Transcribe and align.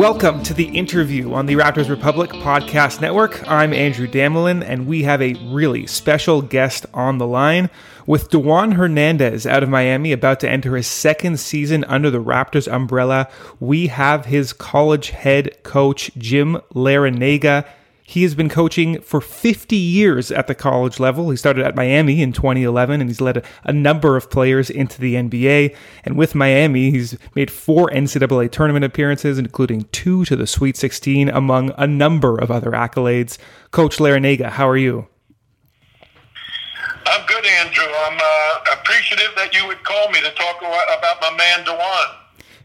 Welcome 0.00 0.42
to 0.44 0.54
the 0.54 0.64
interview 0.64 1.34
on 1.34 1.44
the 1.44 1.56
Raptors 1.56 1.90
Republic 1.90 2.30
Podcast 2.30 3.02
Network. 3.02 3.46
I'm 3.46 3.74
Andrew 3.74 4.06
Damelin, 4.06 4.64
and 4.66 4.86
we 4.86 5.02
have 5.02 5.20
a 5.20 5.34
really 5.52 5.86
special 5.86 6.40
guest 6.40 6.86
on 6.94 7.18
the 7.18 7.26
line. 7.26 7.68
With 8.06 8.30
Dewan 8.30 8.72
Hernandez 8.72 9.46
out 9.46 9.62
of 9.62 9.68
Miami 9.68 10.12
about 10.12 10.40
to 10.40 10.48
enter 10.48 10.74
his 10.74 10.86
second 10.86 11.38
season 11.38 11.84
under 11.84 12.08
the 12.08 12.16
Raptors 12.16 12.66
umbrella, 12.66 13.28
we 13.60 13.88
have 13.88 14.24
his 14.24 14.54
college 14.54 15.10
head 15.10 15.62
coach, 15.64 16.10
Jim 16.16 16.56
Larrañaga. 16.74 17.66
He 18.10 18.24
has 18.24 18.34
been 18.34 18.48
coaching 18.48 19.00
for 19.02 19.20
50 19.20 19.76
years 19.76 20.32
at 20.32 20.48
the 20.48 20.54
college 20.56 20.98
level. 20.98 21.30
He 21.30 21.36
started 21.36 21.64
at 21.64 21.76
Miami 21.76 22.22
in 22.22 22.32
2011 22.32 23.00
and 23.00 23.08
he's 23.08 23.20
led 23.20 23.36
a, 23.36 23.42
a, 23.62 23.72
number 23.72 24.16
of 24.16 24.28
players 24.28 24.68
into 24.68 25.00
the 25.00 25.14
NBA. 25.14 25.76
And 26.02 26.18
with 26.18 26.34
Miami, 26.34 26.90
he's 26.90 27.16
made 27.36 27.52
four 27.52 27.88
NCAA 27.90 28.50
tournament 28.50 28.84
appearances, 28.84 29.38
including 29.38 29.82
two 29.92 30.24
to 30.24 30.34
the 30.34 30.48
Sweet 30.48 30.76
16, 30.76 31.28
among 31.28 31.72
a 31.78 31.86
number 31.86 32.36
of 32.36 32.50
other 32.50 32.72
accolades. 32.72 33.38
Coach 33.70 33.98
Larrañaga, 33.98 34.50
how 34.50 34.68
are 34.68 34.76
you? 34.76 35.06
I'm 37.06 37.24
good, 37.28 37.46
Andrew. 37.46 37.84
I'm 37.84 38.18
uh, 38.20 38.72
appreciative 38.72 39.36
that 39.36 39.54
you 39.54 39.64
would 39.68 39.84
call 39.84 40.10
me 40.10 40.20
to 40.20 40.30
talk 40.32 40.58
about 40.58 41.20
my 41.20 41.36
man, 41.36 41.64
Dewan. 41.64 42.20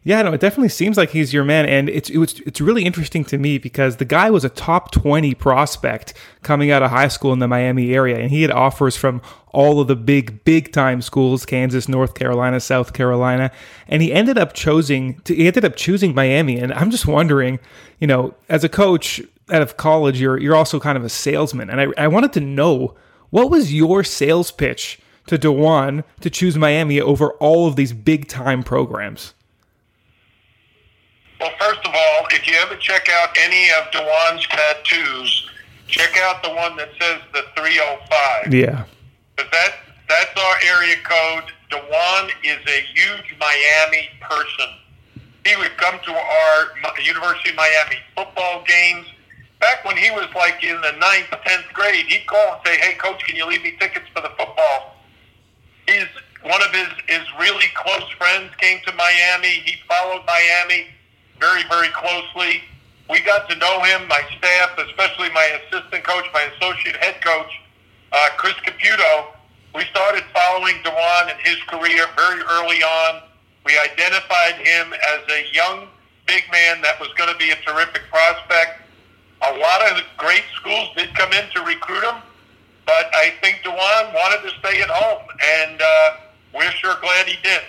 Yeah, 0.08 0.22
no, 0.22 0.34
it 0.34 0.39
definitely 0.39 0.70
seems 0.70 0.98
like 0.98 1.09
he's 1.09 1.34
your 1.34 1.44
man, 1.44 1.66
and 1.66 1.89
it's 1.89 2.11
it 2.11 2.20
was, 2.20 2.39
it's 2.42 2.61
really 2.61 2.86
interesting 2.86 3.25
to 3.25 3.39
me 3.39 3.58
because 3.58 3.98
the 3.98 4.06
guy 4.06 4.30
was 4.30 4.45
a 4.45 4.50
top 4.50 4.92
twenty 4.92 5.34
prospect 5.34 6.14
coming 6.44 6.70
out 6.70 6.84
of 6.84 6.92
high 6.92 7.08
school 7.08 7.34
in 7.34 7.39
the 7.39 7.48
Miami 7.48 7.92
area, 7.92 8.20
and 8.20 8.30
he 8.30 8.44
had 8.44 8.52
offers 8.52 8.95
from 8.95 9.20
all 9.52 9.81
of 9.81 9.88
the 9.88 9.95
big 9.95 10.44
big 10.44 10.72
time 10.72 11.02
schools, 11.02 11.44
Kansas, 11.44 11.89
North 11.89 12.14
Carolina, 12.14 12.59
South 12.59 12.94
Carolina, 12.94 13.50
and 13.88 14.03
he 14.03 14.14
ended 14.14 14.38
up 14.38 14.53
choosing 14.53 15.20
to, 15.22 15.33
he 15.33 15.48
ended 15.48 15.66
up 15.66 15.76
choosing 15.76 16.14
Miami, 16.14 16.59
and 16.59 16.72
I'm 16.72 16.92
just 16.92 17.08
wondering, 17.08 17.58
you 18.00 18.06
know, 18.06 18.36
as 18.48 18.64
a 18.64 18.70
coach 18.70 19.23
out 19.50 19.64
of 19.64 19.76
college, 19.76 20.22
you're 20.22 20.38
you're 20.38 20.56
also 20.56 20.80
kind 20.80 21.00
of 21.00 21.03
a 21.03 21.09
salesman, 21.09 21.67
and 21.67 21.81
I 21.81 21.88
I 21.98 22.08
wanted 22.09 22.31
to 22.33 22.42
know 22.42 22.94
what 23.31 23.50
was 23.50 23.73
your 23.73 24.03
sales 24.03 24.52
pitch 24.52 25.00
to 25.26 25.39
Dewan 25.39 26.03
to 26.22 26.30
choose 26.30 26.56
Miami 26.56 27.02
over 27.02 27.31
all 27.39 27.66
of 27.67 27.76
these 27.76 27.92
big 27.92 28.28
time 28.28 28.61
programs. 28.61 29.33
Well, 31.39 31.52
first 31.59 31.86
of 31.86 31.94
all, 31.94 32.28
if 32.31 32.47
you 32.47 32.55
ever 32.55 32.75
check 32.78 33.09
out 33.09 33.30
any 33.38 33.69
of 33.72 33.91
Dewan's 33.91 34.47
tattoos, 34.47 35.50
check 35.88 36.17
out 36.17 36.42
the 36.44 36.50
one 36.50 36.75
that 36.77 36.89
says 37.00 37.19
the 37.33 37.44
305. 37.55 38.53
Yeah. 38.53 38.86
But 39.36 39.52
that 39.52 39.75
that's 40.08 40.39
our 40.39 40.55
area 40.64 40.95
code. 41.03 41.52
Dewan 41.69 42.30
is 42.44 42.59
a 42.67 42.81
huge 42.94 43.36
Miami 43.39 44.09
person. 44.22 44.69
He 45.45 45.55
would 45.58 45.75
come 45.77 46.00
to 46.05 46.11
our 46.11 47.02
University 47.03 47.49
of 47.49 47.55
Miami 47.55 47.97
football 48.16 48.64
games. 48.67 49.08
Back 49.59 49.83
when 49.83 49.98
he 49.98 50.11
was 50.11 50.27
like 50.36 50.64
in 50.64 50.80
the 50.82 50.92
ninth, 50.93 51.30
tenth 51.45 51.65
grade, 51.73 52.05
he'd 52.08 52.26
call 52.27 52.54
and 52.54 52.61
say, 52.65 52.77
"Hey, 52.77 52.95
coach, 52.95 53.23
can 53.23 53.36
you 53.36 53.45
leave 53.45 53.64
me 53.64 53.76
tickets 53.80 54.05
for 54.14 54.21
the 54.21 54.30
football?" 54.30 54.95
He's 55.88 56.08
one 56.43 56.61
of 56.61 56.71
his 56.71 56.88
his 57.08 57.27
really 57.39 57.67
close 57.73 58.09
friends 58.17 58.54
came 58.58 58.80
to 58.86 58.93
Miami. 58.93 59.64
He 59.65 59.76
followed 59.88 60.23
Miami 60.26 60.88
very, 61.39 61.63
very 61.69 61.89
closely. 61.89 62.61
We 63.09 63.21
got 63.21 63.49
to 63.49 63.55
know 63.57 63.81
him, 63.83 64.07
my 64.07 64.21
staff, 64.37 64.77
especially 64.77 65.29
my 65.29 65.59
assistant 65.61 66.03
coach, 66.03 66.25
my 66.33 66.49
associate 66.55 66.95
head 66.97 67.21
coach, 67.23 67.51
uh, 68.11 68.29
Chris 68.37 68.55
Caputo. 68.65 69.27
We 69.75 69.83
started 69.91 70.23
following 70.33 70.75
Dewan 70.83 71.29
in 71.29 71.37
his 71.43 71.61
career 71.67 72.07
very 72.15 72.41
early 72.41 72.81
on. 72.81 73.21
We 73.65 73.77
identified 73.77 74.55
him 74.55 74.93
as 74.93 75.21
a 75.29 75.53
young 75.53 75.87
big 76.25 76.43
man 76.51 76.81
that 76.81 76.99
was 76.99 77.09
going 77.17 77.31
to 77.31 77.37
be 77.37 77.52
a 77.52 77.55
terrific 77.57 78.03
prospect. 78.09 78.81
A 79.41 79.53
lot 79.57 79.81
of 79.91 80.02
great 80.17 80.43
schools 80.55 80.89
did 80.95 81.13
come 81.13 81.31
in 81.33 81.49
to 81.53 81.61
recruit 81.61 82.03
him, 82.03 82.15
but 82.85 83.13
I 83.13 83.33
think 83.41 83.61
Dewan 83.63 84.13
wanted 84.13 84.49
to 84.49 84.55
stay 84.59 84.81
at 84.81 84.89
home, 84.89 85.23
and 85.61 85.81
uh, 85.81 86.11
we're 86.53 86.71
sure 86.71 86.95
glad 87.02 87.27
he 87.27 87.37
did. 87.43 87.61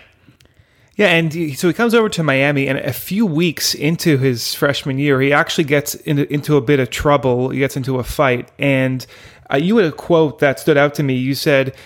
Yeah, 0.96 1.08
and 1.08 1.30
so 1.58 1.68
he 1.68 1.74
comes 1.74 1.94
over 1.94 2.08
to 2.08 2.22
Miami, 2.22 2.68
and 2.68 2.78
a 2.78 2.92
few 2.92 3.26
weeks 3.26 3.74
into 3.74 4.16
his 4.16 4.54
freshman 4.54 4.98
year, 4.98 5.20
he 5.20 5.30
actually 5.30 5.64
gets 5.64 5.94
into, 5.94 6.32
into 6.32 6.56
a 6.56 6.62
bit 6.62 6.80
of 6.80 6.88
trouble. 6.88 7.50
He 7.50 7.58
gets 7.58 7.76
into 7.76 7.98
a 7.98 8.02
fight, 8.02 8.50
and 8.58 9.06
uh, 9.52 9.58
you 9.58 9.76
had 9.76 9.86
a 9.86 9.92
quote 9.92 10.38
that 10.38 10.58
stood 10.58 10.78
out 10.78 10.94
to 10.94 11.02
me. 11.02 11.14
You 11.14 11.34
said, 11.34 11.76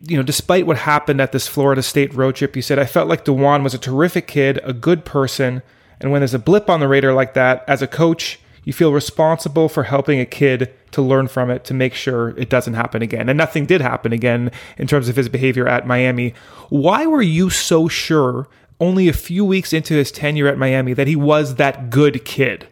you 0.00 0.16
know, 0.16 0.22
despite 0.22 0.64
what 0.64 0.78
happened 0.78 1.20
at 1.20 1.32
this 1.32 1.48
Florida 1.48 1.82
State 1.82 2.14
road 2.14 2.36
trip, 2.36 2.54
you 2.54 2.62
said, 2.62 2.78
I 2.78 2.86
felt 2.86 3.08
like 3.08 3.24
Dewan 3.24 3.64
was 3.64 3.74
a 3.74 3.78
terrific 3.78 4.28
kid, 4.28 4.60
a 4.62 4.72
good 4.72 5.04
person, 5.04 5.60
and 6.00 6.12
when 6.12 6.20
there's 6.20 6.34
a 6.34 6.38
blip 6.38 6.70
on 6.70 6.78
the 6.78 6.86
radar 6.86 7.14
like 7.14 7.34
that, 7.34 7.64
as 7.66 7.82
a 7.82 7.88
coach, 7.88 8.38
you 8.66 8.72
feel 8.72 8.92
responsible 8.92 9.68
for 9.68 9.84
helping 9.84 10.18
a 10.18 10.26
kid 10.26 10.74
to 10.90 11.00
learn 11.00 11.28
from 11.28 11.50
it 11.50 11.64
to 11.64 11.72
make 11.72 11.94
sure 11.94 12.30
it 12.30 12.50
doesn't 12.50 12.74
happen 12.74 13.00
again. 13.00 13.28
And 13.28 13.38
nothing 13.38 13.64
did 13.64 13.80
happen 13.80 14.12
again 14.12 14.50
in 14.76 14.88
terms 14.88 15.08
of 15.08 15.14
his 15.14 15.28
behavior 15.28 15.68
at 15.68 15.86
Miami. 15.86 16.34
Why 16.68 17.06
were 17.06 17.22
you 17.22 17.48
so 17.48 17.86
sure 17.86 18.48
only 18.80 19.06
a 19.06 19.12
few 19.12 19.44
weeks 19.44 19.72
into 19.72 19.94
his 19.94 20.10
tenure 20.10 20.48
at 20.48 20.58
Miami 20.58 20.94
that 20.94 21.06
he 21.06 21.14
was 21.14 21.54
that 21.54 21.90
good 21.90 22.24
kid? 22.24 22.66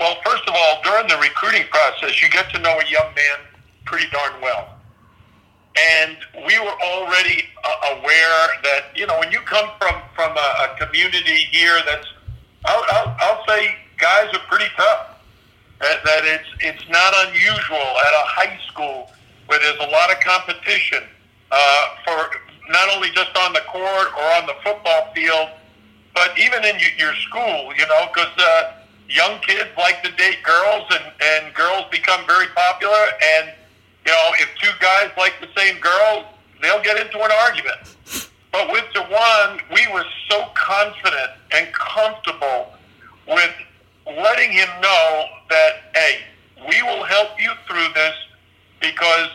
Well, 0.00 0.16
first 0.24 0.48
of 0.48 0.54
all, 0.56 0.82
during 0.82 1.06
the 1.08 1.18
recruiting 1.18 1.66
process, 1.70 2.22
you 2.22 2.30
get 2.30 2.48
to 2.54 2.58
know 2.60 2.78
a 2.78 2.90
young 2.90 3.14
man 3.14 3.44
pretty 3.84 4.08
darn 4.10 4.40
well. 4.40 4.70
And 5.98 6.16
we 6.46 6.58
were 6.58 6.80
already 6.82 7.44
uh, 7.62 7.96
aware 7.98 8.48
that, 8.62 8.84
you 8.94 9.06
know, 9.06 9.18
when 9.18 9.30
you 9.30 9.40
come 9.40 9.68
from, 9.78 10.00
from 10.14 10.34
a, 10.34 10.72
a 10.72 10.76
community 10.78 11.46
here 11.50 11.78
that's 11.84 12.06
I'll, 12.64 12.84
I'll, 12.90 13.16
I'll 13.20 13.46
say 13.46 13.76
guys 13.98 14.32
are 14.32 14.44
pretty 14.48 14.70
tough. 14.76 15.12
That, 15.80 16.02
that 16.04 16.24
it's 16.24 16.48
it's 16.60 16.88
not 16.88 17.12
unusual 17.28 17.76
at 17.76 18.12
a 18.16 18.24
high 18.24 18.58
school 18.66 19.12
where 19.46 19.58
there's 19.60 19.78
a 19.78 19.90
lot 19.90 20.10
of 20.10 20.18
competition 20.20 21.04
uh, 21.52 21.84
for 22.04 22.30
not 22.70 22.88
only 22.94 23.10
just 23.10 23.36
on 23.36 23.52
the 23.52 23.60
court 23.68 24.08
or 24.16 24.24
on 24.40 24.46
the 24.46 24.56
football 24.64 25.12
field, 25.14 25.50
but 26.14 26.32
even 26.38 26.64
in 26.64 26.76
your 26.96 27.14
school. 27.28 27.72
You 27.76 27.86
know, 27.86 28.08
because 28.08 28.32
uh, 28.38 28.72
young 29.08 29.38
kids 29.40 29.68
like 29.76 30.02
to 30.02 30.10
date 30.12 30.42
girls, 30.42 30.84
and 30.90 31.12
and 31.20 31.54
girls 31.54 31.84
become 31.90 32.26
very 32.26 32.46
popular. 32.54 33.04
And 33.36 33.52
you 34.06 34.12
know, 34.12 34.30
if 34.40 34.48
two 34.56 34.72
guys 34.80 35.10
like 35.18 35.34
the 35.40 35.48
same 35.56 35.78
girl, 35.80 36.24
they'll 36.62 36.82
get 36.82 36.96
into 36.96 37.20
an 37.20 37.30
argument. 37.44 37.96
But 38.56 38.72
with 38.72 38.84
Dewan, 38.94 39.60
we 39.70 39.86
were 39.92 40.06
so 40.30 40.46
confident 40.54 41.30
and 41.52 41.70
comfortable 41.74 42.72
with 43.28 43.52
letting 44.06 44.50
him 44.50 44.68
know 44.80 45.24
that, 45.50 45.72
hey, 45.94 46.20
we 46.66 46.82
will 46.82 47.04
help 47.04 47.38
you 47.38 47.50
through 47.68 47.88
this 47.92 48.14
because 48.80 49.28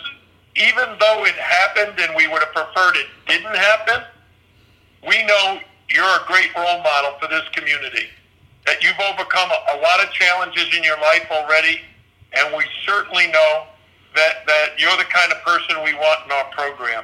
even 0.56 0.98
though 1.00 1.24
it 1.24 1.36
happened 1.36 2.00
and 2.00 2.16
we 2.16 2.28
would 2.30 2.42
have 2.42 2.52
preferred 2.52 2.96
it 2.96 3.06
didn't 3.28 3.56
happen, 3.56 4.02
we 5.08 5.23
know 5.28 5.59
you're 5.94 6.03
a 6.03 6.26
great 6.26 6.50
role 6.56 6.82
model 6.82 7.14
for 7.22 7.28
this 7.28 7.47
community. 7.53 8.08
That 8.66 8.82
you've 8.82 9.00
overcome 9.08 9.52
a, 9.52 9.78
a 9.78 9.82
lot 9.82 10.03
of 10.03 10.12
challenges 10.14 10.76
in 10.76 10.84
your 10.84 10.97
life 10.97 11.28
already, 11.29 11.79
and 12.34 12.58
we 12.58 12.64
certainly 12.88 13.28
know 13.28 13.68
that, 14.16 14.47
that 14.47 14.70
you're 14.79 14.97
the 14.97 15.03
kind 15.03 15.32
of 15.32 15.44
person 15.44 15.76
we 15.84 15.94
want 15.94 16.26
in 16.26 16.32
our 16.32 16.46
program 16.46 17.03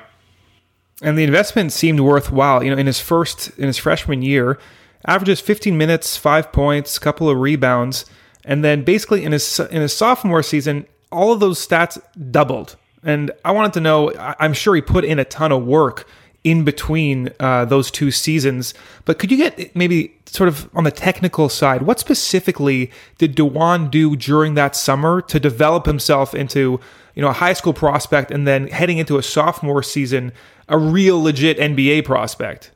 and 1.02 1.18
the 1.18 1.24
investment 1.24 1.72
seemed 1.72 2.00
worthwhile. 2.00 2.64
You 2.64 2.72
know, 2.72 2.78
in 2.78 2.88
his 2.88 3.00
first 3.00 3.50
in 3.58 3.66
his 3.66 3.78
freshman 3.78 4.22
year, 4.22 4.58
averages 5.06 5.40
15 5.40 5.78
minutes, 5.78 6.18
five 6.18 6.52
points, 6.52 6.98
couple 7.00 7.30
of 7.30 7.38
rebounds, 7.38 8.06
and 8.44 8.64
then 8.64 8.84
basically 8.84 9.24
in 9.24 9.32
his 9.32 9.60
in 9.60 9.82
his 9.82 9.96
sophomore 9.96 10.44
season, 10.44 10.86
all 11.12 11.32
of 11.32 11.40
those 11.40 11.66
stats 11.66 12.00
doubled. 12.32 12.76
And 13.04 13.32
I 13.46 13.52
wanted 13.52 13.74
to 13.74 13.82
know. 13.82 14.12
I'm 14.18 14.54
sure 14.54 14.76
he 14.76 14.82
put 14.82 15.06
in 15.06 15.20
a 15.20 15.26
ton 15.26 15.52
of 15.52 15.64
work 15.64 16.08
in 16.44 16.64
between 16.64 17.30
uh, 17.40 17.66
those 17.66 17.92
two 17.92 18.10
seasons. 18.10 18.74
But 19.06 19.20
could 19.20 19.32
you 19.32 19.38
get 19.38 19.76
maybe 19.76 20.16
sort 20.26 20.48
of 20.48 20.70
on 20.74 20.84
the 20.84 20.92
technical 20.92 21.50
side, 21.50 21.82
what 21.82 22.00
specifically 22.00 22.92
did 23.18 23.36
Dewan 23.36 23.90
do 23.90 24.16
during 24.16 24.54
that 24.54 24.76
summer 24.76 25.22
to 25.22 25.40
develop 25.40 25.86
himself 25.86 26.34
into 26.34 26.80
you 27.16 27.22
know 27.22 27.30
a 27.30 27.34
high 27.34 27.54
school 27.54 27.74
prospect 27.74 28.32
and 28.32 28.48
then 28.48 28.68
heading 28.68 28.98
into 28.98 29.18
a 29.18 29.24
sophomore 29.24 29.84
season 29.84 30.32
a 30.68 30.78
real 30.78 31.22
legit 31.22 31.58
NBA 31.58 32.06
prospect? 32.06 32.72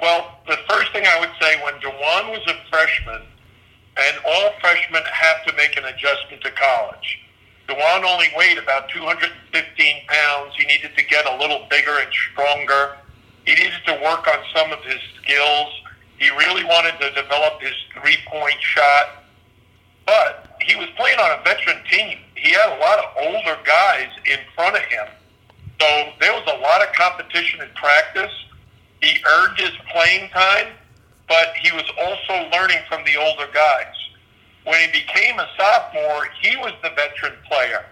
Well, 0.00 0.38
the 0.46 0.58
first 0.68 0.92
thing 0.92 1.04
I 1.06 1.20
would 1.20 1.30
say 1.40 1.62
when 1.62 1.74
Dewan 1.80 2.30
was 2.30 2.42
a 2.46 2.54
freshman, 2.70 3.22
and 3.96 4.16
all 4.24 4.52
freshmen 4.60 5.02
have 5.12 5.44
to 5.46 5.52
make 5.56 5.76
an 5.76 5.84
adjustment 5.84 6.42
to 6.42 6.50
college. 6.52 7.20
Dewan 7.66 8.04
only 8.04 8.28
weighed 8.36 8.58
about 8.58 8.88
215 8.90 9.96
pounds. 10.06 10.54
He 10.56 10.64
needed 10.66 10.96
to 10.96 11.04
get 11.04 11.26
a 11.26 11.36
little 11.36 11.66
bigger 11.68 11.98
and 11.98 12.10
stronger. 12.32 12.96
He 13.44 13.54
needed 13.54 13.80
to 13.86 13.92
work 14.04 14.26
on 14.28 14.38
some 14.54 14.72
of 14.72 14.82
his 14.84 15.00
skills. 15.20 15.68
He 16.18 16.30
really 16.30 16.64
wanted 16.64 16.98
to 17.00 17.10
develop 17.10 17.60
his 17.60 17.74
three-point 17.92 18.60
shot. 18.60 19.24
But 20.06 20.56
he 20.62 20.76
was 20.76 20.88
playing 20.96 21.18
on 21.18 21.38
a 21.38 21.42
veteran 21.44 21.84
team. 21.90 22.18
He 22.36 22.52
had 22.52 22.76
a 22.76 22.80
lot 22.80 22.98
of 23.00 23.04
older 23.26 23.58
guys 23.64 24.08
in 24.24 24.38
front 24.54 24.76
of 24.76 24.82
him. 24.82 25.06
So 25.80 26.12
there 26.20 26.32
was 26.32 26.44
a 26.46 26.58
lot 26.60 26.82
of 26.82 26.92
competition 26.94 27.60
in 27.60 27.68
practice. 27.74 28.32
He 29.00 29.16
earned 29.24 29.58
his 29.58 29.70
playing 29.92 30.30
time, 30.30 30.68
but 31.28 31.52
he 31.60 31.70
was 31.72 31.84
also 31.98 32.50
learning 32.50 32.78
from 32.88 33.04
the 33.04 33.16
older 33.16 33.46
guys. 33.52 33.94
When 34.64 34.80
he 34.80 35.00
became 35.00 35.38
a 35.38 35.48
sophomore, 35.56 36.28
he 36.40 36.56
was 36.56 36.72
the 36.82 36.90
veteran 36.90 37.38
player. 37.48 37.86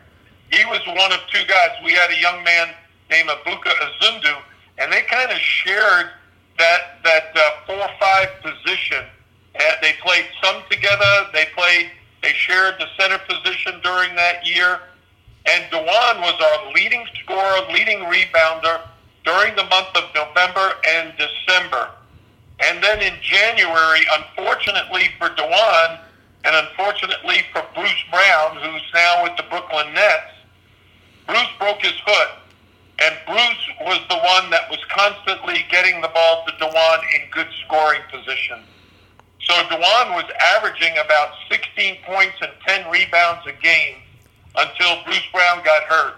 He 0.51 0.65
was 0.67 0.81
one 0.87 1.13
of 1.13 1.21
two 1.33 1.45
guys. 1.47 1.71
We 1.85 1.93
had 1.93 2.11
a 2.11 2.21
young 2.21 2.43
man 2.45 2.75
named 3.11 3.29
Ebuka 3.29 3.71
Izundu, 3.71 4.37
and 4.79 4.93
they 4.93 5.03
kind 5.03 5.31
of 5.31 5.39
shared 5.39 6.11
that 6.59 6.99
that 7.05 7.33
uh, 7.35 7.51
four 7.67 7.89
five 8.01 8.29
position. 8.43 9.05
Uh, 9.59 9.63
they 9.81 9.95
played 10.03 10.27
some 10.43 10.63
together. 10.71 11.27
They 11.33 11.47
played. 11.57 11.91
They 12.23 12.33
shared 12.33 12.75
the 12.79 12.87
center 12.99 13.19
position 13.19 13.81
during 13.83 14.15
that 14.17 14.47
year. 14.47 14.81
And 15.47 15.65
Dewan 15.71 16.21
was 16.21 16.35
our 16.41 16.73
leading 16.73 17.07
scorer, 17.23 17.73
leading 17.73 18.01
rebounder 18.01 18.81
during 19.25 19.55
the 19.55 19.65
month 19.65 19.95
of 19.97 20.05
November 20.15 20.73
and 20.89 21.13
December. 21.17 21.91
And 22.61 22.83
then 22.83 23.01
in 23.01 23.13
January, 23.23 24.01
unfortunately 24.13 25.11
for 25.19 25.29
Dewan, 25.35 25.99
and 26.45 26.55
unfortunately 26.55 27.43
for 27.53 27.63
Bruce 27.75 28.05
Brown, 28.11 28.57
who's 28.57 28.83
now 28.95 29.23
with 29.23 29.37
the 29.37 29.45
Brooklyn 29.45 29.93
Nets, 29.95 30.33
Bruce 31.27 31.51
broke 31.59 31.83
his 31.83 31.99
foot. 32.01 32.29
And 32.99 33.15
Bruce 33.27 33.71
was 33.83 34.01
the 34.09 34.17
one 34.17 34.51
that 34.51 34.71
was 34.71 34.81
constantly 34.89 35.65
getting 35.71 36.01
the 36.01 36.09
ball 36.09 36.45
to 36.47 36.53
Dewan 36.59 37.01
in 37.15 37.31
good 37.31 37.49
scoring 37.67 38.01
position. 38.11 38.63
So 39.43 39.55
Dewan 39.69 40.15
was 40.15 40.25
averaging 40.57 40.97
about 41.05 41.35
16 41.51 41.99
points 42.05 42.37
and 42.41 42.51
10 42.67 42.91
rebounds 42.91 43.47
a 43.47 43.53
game 43.63 43.97
until 44.57 45.03
Bruce 45.05 45.27
Brown 45.33 45.63
got 45.65 45.83
hurt. 45.85 46.15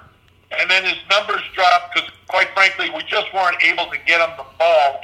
And 0.58 0.70
then 0.70 0.85
his 0.85 0.96
numbers 1.11 1.43
dropped 1.55 1.94
because, 1.94 2.11
quite 2.29 2.49
frankly, 2.55 2.90
we 2.90 3.02
just 3.05 3.32
weren't 3.35 3.62
able 3.62 3.87
to 3.90 3.99
get 4.06 4.20
him 4.20 4.37
the 4.37 4.46
ball 4.58 5.00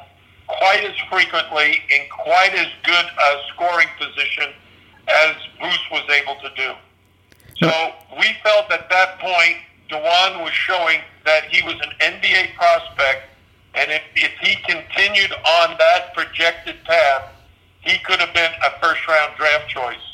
quite 0.47 0.85
as 0.85 0.95
frequently 1.11 1.83
in 1.91 2.09
quite 2.11 2.55
as 2.55 2.67
good 2.85 3.05
a 3.05 3.41
scoring 3.53 3.89
position 3.99 4.53
as 5.09 5.37
Bruce 5.59 5.87
was 5.91 6.05
able 6.11 6.37
to 6.37 6.51
do. 6.57 6.73
So 7.63 7.93
we 8.19 8.35
felt 8.43 8.71
at 8.71 8.89
that 8.91 9.19
point, 9.19 9.59
Dewan 9.89 10.43
was 10.43 10.53
showing 10.53 11.01
that 11.25 11.45
he 11.51 11.63
was 11.63 11.75
an 11.75 11.93
NBA 12.01 12.55
prospect, 12.55 13.29
and 13.75 13.91
if, 13.91 14.03
if 14.17 14.33
he 14.41 14.57
continued 14.63 15.33
on 15.33 15.77
that 15.79 16.15
projected 16.15 16.83
path, 16.85 17.31
he 17.81 17.99
could 17.99 18.21
have 18.21 18.33
been 18.35 18.51
a 18.65 18.81
first 18.81 19.07
round 19.07 19.37
draft 19.37 19.69
choice. 19.69 20.14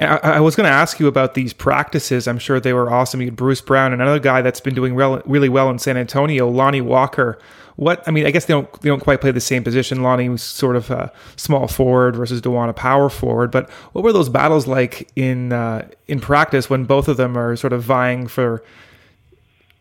I, 0.00 0.16
I 0.16 0.40
was 0.40 0.56
going 0.56 0.66
to 0.66 0.72
ask 0.72 0.98
you 0.98 1.06
about 1.06 1.34
these 1.34 1.52
practices. 1.52 2.26
I'm 2.26 2.38
sure 2.38 2.58
they 2.58 2.72
were 2.72 2.90
awesome. 2.90 3.20
You 3.20 3.28
had 3.28 3.36
Bruce 3.36 3.60
Brown, 3.60 3.92
and 3.92 4.00
another 4.00 4.18
guy 4.18 4.42
that's 4.42 4.60
been 4.60 4.74
doing 4.74 4.94
really 4.94 5.48
well 5.48 5.68
in 5.70 5.78
San 5.78 5.96
Antonio, 5.96 6.48
Lonnie 6.48 6.80
Walker. 6.80 7.38
What 7.76 8.06
I 8.06 8.10
mean, 8.10 8.26
I 8.26 8.30
guess 8.30 8.44
they 8.44 8.52
don't 8.52 8.70
they 8.82 8.88
don't 8.88 9.00
quite 9.00 9.20
play 9.20 9.30
the 9.30 9.40
same 9.40 9.64
position. 9.64 10.02
Lonnie 10.02 10.28
was 10.28 10.42
sort 10.42 10.76
of 10.76 10.90
a 10.90 11.10
small 11.36 11.66
forward 11.66 12.14
versus 12.14 12.40
Dewan 12.42 12.68
a 12.68 12.74
power 12.74 13.08
forward. 13.08 13.50
But 13.50 13.70
what 13.92 14.04
were 14.04 14.12
those 14.12 14.28
battles 14.28 14.66
like 14.66 15.10
in 15.16 15.52
uh, 15.52 15.88
in 16.06 16.20
practice 16.20 16.68
when 16.68 16.84
both 16.84 17.08
of 17.08 17.16
them 17.16 17.38
are 17.38 17.56
sort 17.56 17.72
of 17.72 17.82
vying 17.82 18.26
for 18.26 18.62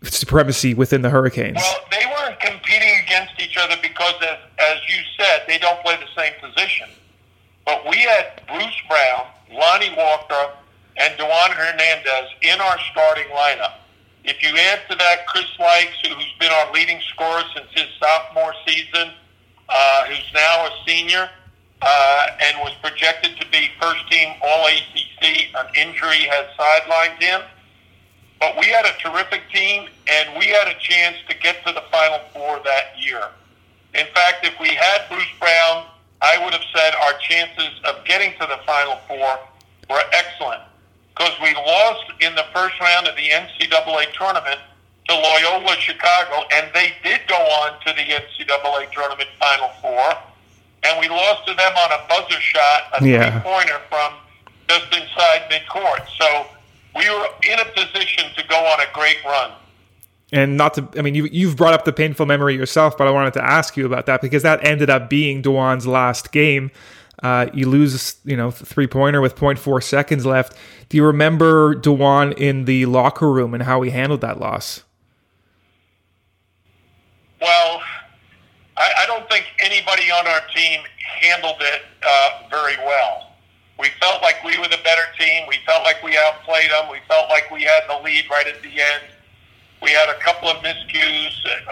supremacy 0.04 0.74
within 0.74 1.02
the 1.02 1.10
Hurricanes? 1.10 1.58
Well, 1.58 1.76
they 1.92 2.06
weren't 2.06 2.40
competing 2.40 3.02
against 3.04 3.34
each 3.42 3.58
other 3.58 3.76
because, 3.82 4.14
as, 4.22 4.38
as 4.60 4.78
you 4.88 5.02
said, 5.18 5.42
they 5.48 5.58
don't 5.58 5.82
play 5.84 5.98
the 5.98 6.22
same 6.22 6.34
position. 6.40 6.88
But 7.70 7.88
we 7.88 7.98
had 7.98 8.42
Bruce 8.48 8.82
Brown, 8.88 9.28
Lonnie 9.54 9.94
Walker, 9.96 10.54
and 10.98 11.16
Dewan 11.18 11.52
Hernandez 11.52 12.32
in 12.42 12.60
our 12.60 12.80
starting 12.92 13.28
lineup. 13.32 13.74
If 14.24 14.42
you 14.42 14.58
add 14.58 14.80
to 14.90 14.96
that 14.96 15.28
Chris 15.28 15.46
Lykes, 15.60 16.08
who's 16.08 16.34
been 16.40 16.52
our 16.52 16.74
leading 16.74 17.00
scorer 17.14 17.44
since 17.56 17.68
his 17.72 17.86
sophomore 18.00 18.56
season, 18.66 19.12
uh, 19.70 20.06
who's 20.06 20.32
now 20.34 20.66
a 20.66 20.72
senior, 20.88 21.30
uh, 21.84 22.28
and 22.42 22.58
was 22.58 22.74
projected 22.82 23.40
to 23.40 23.48
be 23.52 23.70
first 23.80 24.10
team 24.12 24.34
All 24.42 24.66
ACC, 24.66 25.54
an 25.54 25.68
injury 25.76 26.28
has 26.28 26.48
sidelined 26.58 27.22
him. 27.22 27.42
But 28.40 28.58
we 28.60 28.66
had 28.66 28.86
a 28.86 28.94
terrific 28.98 29.44
team, 29.54 29.88
and 30.12 30.40
we 30.40 30.48
had 30.48 30.68
a 30.68 30.76
chance 30.80 31.18
to 31.30 31.38
get 31.38 31.64
to 31.68 31.74
the 31.74 31.84
Final 31.92 32.20
Four 32.34 32.62
that 32.66 32.94
year. 32.98 33.28
In 33.94 34.08
fact, 34.08 34.44
if 34.44 34.60
we 34.60 34.70
had 34.70 35.08
Bruce 35.08 35.28
Brown, 35.40 35.86
I 36.22 36.38
would 36.44 36.54
have 36.54 36.64
said 36.76 36.94
our 37.04 37.14
chances 37.20 37.80
of 37.86 38.04
getting 38.06 38.32
to 38.40 38.48
the 38.48 38.60
Final 38.66 38.98
Four 39.08 39.40
were 39.90 40.04
excellent 40.12 40.62
because 41.16 41.34
we 41.42 41.54
lost 41.56 42.12
in 42.20 42.36
the 42.36 42.46
first 42.54 42.80
round 42.80 43.08
of 43.08 43.16
the 43.16 43.30
NCAA 43.30 44.12
tournament 44.14 44.60
to 45.08 45.16
Loyola 45.16 45.76
Chicago, 45.78 46.44
and 46.54 46.70
they 46.74 46.94
did 47.04 47.22
go 47.28 47.36
on 47.36 47.80
to 47.86 47.94
the 47.94 48.04
NCAA 48.04 48.92
tournament 48.92 49.30
Final 49.40 49.70
Four, 49.82 50.14
and 50.84 51.00
we 51.00 51.08
lost 51.10 51.48
to 51.48 51.54
them 51.54 51.74
on 51.76 51.92
a 51.92 52.08
buzzer 52.08 52.40
shot, 52.40 53.02
a 53.02 53.06
Yeah. 53.06 53.32
three-pointer 53.32 53.82
from 53.90 54.14
just 54.68 54.86
inside 54.94 55.50
midcourt. 55.50 56.08
So 56.18 56.48
we 56.96 57.10
were 57.10 57.30
in 57.44 57.60
a 57.60 57.66
position 57.66 58.32
to 58.36 58.44
go 58.44 58.58
on 58.66 58.80
a 58.82 58.86
great 58.94 59.24
run. 59.26 59.52
And 60.32 60.58
not 60.58 60.76
to, 60.76 60.88
I 60.96 61.02
mean, 61.02 61.16
you, 61.16 61.26
you've 61.32 61.56
brought 61.56 61.74
up 61.74 61.86
the 61.86 61.94
painful 61.94 62.26
memory 62.26 62.56
yourself, 62.56 62.98
but 62.98 63.08
I 63.08 63.12
wanted 63.12 63.34
to 63.34 63.44
ask 63.44 63.76
you 63.76 63.86
about 63.86 64.06
that 64.06 64.22
because 64.22 64.44
that 64.44 64.64
ended 64.66 64.90
up 64.90 65.10
being 65.10 65.42
Dewan's 65.42 65.88
last 65.88 66.32
game. 66.32 66.72
Uh, 67.24 67.48
you 67.54 67.68
lose, 67.68 68.18
you 68.24 68.38
know, 68.38 68.52
three 68.52 68.88
pointer 68.88 69.22
with 69.22 69.36
0.4 69.36 69.84
seconds 69.84 70.26
left. 70.26 70.56
Do 70.88 70.98
you 70.98 71.06
remember 71.06 71.76
Dewan 71.76 72.32
in 72.34 72.66
the 72.66 72.86
locker 72.86 73.32
room 73.32 73.54
and 73.54 73.64
how 73.64 73.82
he 73.82 73.90
handled 73.90 74.22
that 74.22 74.40
loss? 74.40 74.84
Well, 77.42 77.82
I, 78.78 78.90
I 79.04 79.06
don't 79.08 79.28
think 79.30 79.46
anybody 79.60 80.12
on 80.12 80.28
our 80.28 80.42
team 80.56 80.82
handled 81.22 81.58
it 81.60 81.82
uh, 82.08 82.50
very 82.50 82.78
well. 82.78 83.34
We 83.78 83.90
felt 84.02 84.22
like 84.22 84.44
we 84.44 84.58
were 84.58 84.68
the 84.68 84.80
better 84.84 85.04
team. 85.18 85.46
We 85.48 85.58
felt 85.66 85.84
like 85.84 86.04
we 86.04 86.18
outplayed 86.18 86.70
them. 86.72 86.90
We 86.92 87.00
felt 87.08 87.30
like 87.30 87.50
we 87.52 87.64
had 87.64 87.82
the 87.88 88.02
lead 88.04 88.26
right 88.30 88.48
at 88.48 88.62
the 88.62 88.70
end. 88.70 89.04
We 89.82 89.92
had 89.92 90.10
a 90.10 90.20
couple 90.20 90.50
of 90.50 90.58
miscues. 90.58 91.32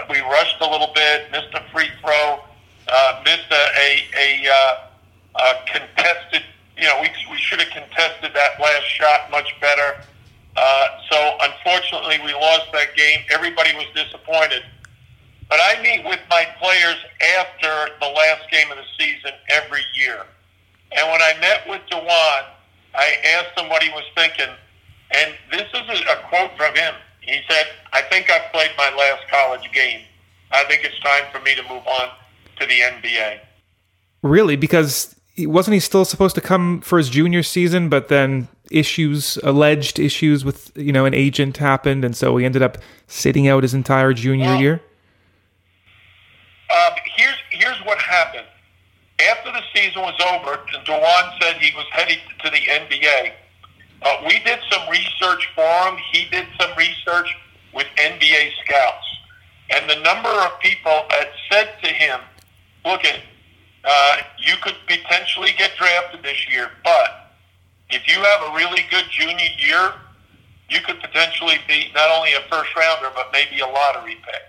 We 0.10 0.20
rushed 0.22 0.62
a 0.62 0.70
little 0.70 0.92
bit, 0.94 1.32
missed 1.32 1.54
a 1.54 1.64
free 1.72 1.90
throw, 2.02 2.40
uh, 2.88 3.22
missed 3.26 3.52
a, 3.52 3.66
a, 3.78 4.04
a, 4.18 4.50
uh, 4.50 4.78
a 5.36 5.54
contested, 5.72 6.44
you 6.78 6.84
know, 6.84 7.00
we, 7.02 7.10
we 7.30 7.38
should 7.38 7.60
have 7.60 7.70
contested 7.70 8.32
that 8.34 8.60
last 8.62 8.84
shot 8.84 9.30
much 9.32 9.54
better. 9.60 10.02
Uh, 10.56 10.88
so 11.12 11.38
unfortunately, 11.42 12.18
we 12.26 12.34
lost 12.34 12.72
that 12.74 12.96
game. 12.96 13.20
Everybody 13.30 13.74
was 13.76 13.86
disappointed. 13.94 14.64
But 15.50 15.60
I 15.64 15.82
meet 15.82 16.04
with 16.04 16.20
my 16.30 16.48
players 16.60 16.98
after 17.38 17.94
the 18.00 18.08
last 18.08 18.50
game 18.52 18.70
of 18.72 18.78
the 18.78 18.84
season 19.00 19.32
every 19.50 19.82
year. 19.96 20.26
And 20.92 21.12
when 21.12 21.22
I 21.22 21.38
met 21.40 21.68
with 21.68 21.82
Dewan, 21.90 22.44
I 22.96 23.16
asked 23.38 23.60
him 23.60 23.70
what 23.70 23.84
he 23.84 23.90
was 23.90 24.04
thinking. 24.16 24.50
And 25.12 25.34
this 25.52 25.68
is 25.74 26.02
a, 26.02 26.12
a 26.12 26.28
quote 26.28 26.52
from 26.58 26.76
him. 26.76 26.96
He 27.28 27.40
said, 27.50 27.66
I 27.94 28.02
think 28.04 28.32
I've 28.32 28.52
played 28.52 28.72
my 28.78 28.90
last 28.96 29.28
college 29.30 29.70
game. 29.74 30.02
I 30.52 30.64
think 30.64 30.84
it's 30.84 31.00
time 31.02 31.24
for 31.32 31.40
me 31.42 31.56
to 31.56 31.64
move 31.64 31.86
on 31.86 32.10
to 32.60 32.66
the 32.66 32.80
NBA. 32.80 33.40
Really? 34.24 34.56
Because 34.56 35.14
wasn't 35.40 35.74
he 35.74 35.80
still 35.80 36.06
supposed 36.06 36.36
to 36.36 36.42
come 36.42 36.82
for 36.82 36.98
his 36.98 37.10
junior 37.10 37.44
season, 37.44 37.90
but 37.90 38.08
then 38.08 38.48
issues, 38.72 39.38
alleged 39.44 40.00
issues 40.00 40.44
with, 40.46 40.72
you 40.76 40.92
know, 40.92 41.06
an 41.06 41.14
agent 41.14 41.58
happened, 41.58 42.04
and 42.06 42.16
so 42.16 42.38
he 42.38 42.46
ended 42.46 42.62
up 42.62 42.78
sitting 43.08 43.48
out 43.48 43.64
his 43.64 43.74
entire 43.74 44.14
junior 44.14 44.48
Well, 44.48 44.62
year? 44.62 44.82
Um, 46.74 46.94
here's 47.16 47.36
here's 47.52 47.80
what 47.86 47.98
happened. 48.00 48.48
After 49.32 49.52
the 49.52 49.62
season 49.76 50.02
was 50.02 50.20
over, 50.32 50.60
Dewan 50.86 51.34
said 51.42 51.58
he 51.58 51.76
was 51.76 51.86
heading 51.92 52.20
to 52.44 52.50
the 52.50 52.58
NBA. 52.58 53.32
Uh, 54.02 54.16
we 54.28 54.40
did 54.40 54.60
some 54.72 54.88
research 54.90 55.50
for 55.56 55.90
him. 55.90 55.98
He 56.12 56.26
did 56.30 56.46
research 57.18 57.36
with 57.74 57.88
NBA 57.98 58.52
scouts, 58.64 59.06
and 59.70 59.90
the 59.90 60.00
number 60.02 60.30
of 60.30 60.60
people 60.60 61.06
that 61.10 61.30
said 61.52 61.74
to 61.84 61.90
him, 61.90 62.20
"Look, 62.86 63.06
at 63.06 63.20
uh, 63.84 64.18
you 64.38 64.56
could 64.62 64.76
potentially 64.88 65.52
get 65.58 65.72
drafted 65.78 66.24
this 66.24 66.50
year, 66.50 66.72
but 66.84 67.34
if 67.90 68.08
you 68.08 68.22
have 68.22 68.52
a 68.52 68.56
really 68.56 68.84
good 68.90 69.06
junior 69.10 69.50
year, 69.58 69.94
you 70.70 70.82
could 70.82 71.00
potentially 71.00 71.58
be 71.68 71.92
not 71.96 72.10
only 72.10 72.34
a 72.34 72.42
first 72.50 72.76
rounder, 72.76 73.10
but 73.16 73.32
maybe 73.32 73.60
a 73.60 73.68
lottery 73.68 74.16
pick. 74.16 74.44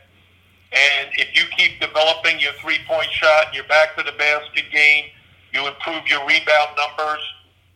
And 0.73 1.09
if 1.15 1.35
you 1.35 1.45
keep 1.57 1.81
developing 1.81 2.41
your 2.41 2.53
three 2.55 2.79
point 2.87 3.11
shot 3.11 3.47
and 3.47 3.55
your 3.55 3.65
back 3.65 3.97
to 3.97 4.03
the 4.03 4.13
basket 4.13 4.65
game, 4.73 5.07
you 5.53 5.67
improve 5.67 6.07
your 6.09 6.27
rebound 6.27 6.77
numbers. 6.77 7.23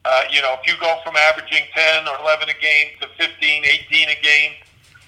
Uh, 0.05 0.25
you 0.31 0.43
know, 0.43 0.57
if 0.59 0.67
you 0.67 0.75
go 0.81 0.99
from 1.05 1.15
averaging 1.17 1.63
10 1.75 2.09
or 2.09 2.19
11 2.21 2.49
a 2.49 2.59
game 2.61 2.89
to 3.01 3.07
15, 3.17 3.65
18 3.65 4.09
a 4.09 4.21
game, 4.21 4.53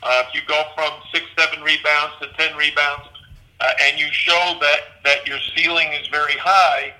uh, 0.04 0.22
if 0.28 0.34
you 0.34 0.40
go 0.46 0.62
from 0.74 0.92
six, 1.12 1.24
seven 1.38 1.62
rebounds 1.62 2.14
to 2.20 2.28
10 2.38 2.56
rebounds, 2.56 3.08
uh, 3.60 3.72
and 3.82 3.98
you 3.98 4.06
show 4.12 4.58
that, 4.60 4.80
that 5.04 5.26
your 5.26 5.38
ceiling 5.56 5.88
is 5.92 6.06
very 6.08 6.34
high, 6.34 6.94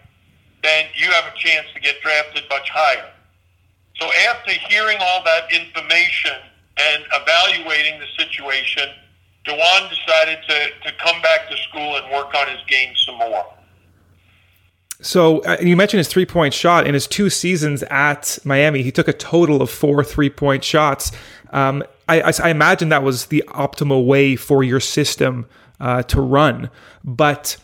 then 0.63 0.87
you 0.95 1.11
have 1.11 1.25
a 1.25 1.37
chance 1.37 1.67
to 1.75 1.81
get 1.81 2.01
drafted 2.01 2.45
much 2.49 2.69
higher. 2.71 3.11
So 4.01 4.09
after 4.29 4.53
hearing 4.69 4.97
all 5.01 5.23
that 5.25 5.53
information 5.53 6.33
and 6.79 7.05
evaluating 7.13 8.01
the 8.01 8.07
situation, 8.19 8.89
Dewan 9.45 9.91
decided 9.91 10.39
to, 10.49 10.91
to 10.91 10.97
come 11.05 11.21
back 11.21 11.49
to 11.51 11.57
school 11.69 11.97
and 11.97 12.11
work 12.11 12.35
on 12.35 12.49
his 12.49 12.65
game 12.67 12.95
some 13.07 13.19
more. 13.19 13.45
So 15.01 15.41
uh, 15.41 15.59
you 15.61 15.77
mentioned 15.77 15.99
his 15.99 16.09
three 16.09 16.25
point 16.25 16.55
shot 16.55 16.87
in 16.87 16.95
his 16.95 17.07
two 17.07 17.29
seasons 17.29 17.83
at 17.85 18.39
Miami. 18.45 18.83
He 18.83 18.91
took 18.91 19.07
a 19.07 19.13
total 19.13 19.61
of 19.61 19.69
four 19.69 20.03
three 20.03 20.31
point 20.31 20.65
shots. 20.65 21.13
Um, 21.51 21.85
I, 22.09 22.21
I, 22.21 22.33
I, 22.43 22.49
imagine 22.51 22.89
that 22.91 23.03
was 23.03 23.27
the 23.27 23.45
optimal 23.49 24.07
way 24.07 24.37
for 24.37 24.63
your 24.63 24.81
system 24.81 25.47
uh, 25.81 26.03
to 26.05 26.21
run. 26.21 26.71
But 27.03 27.57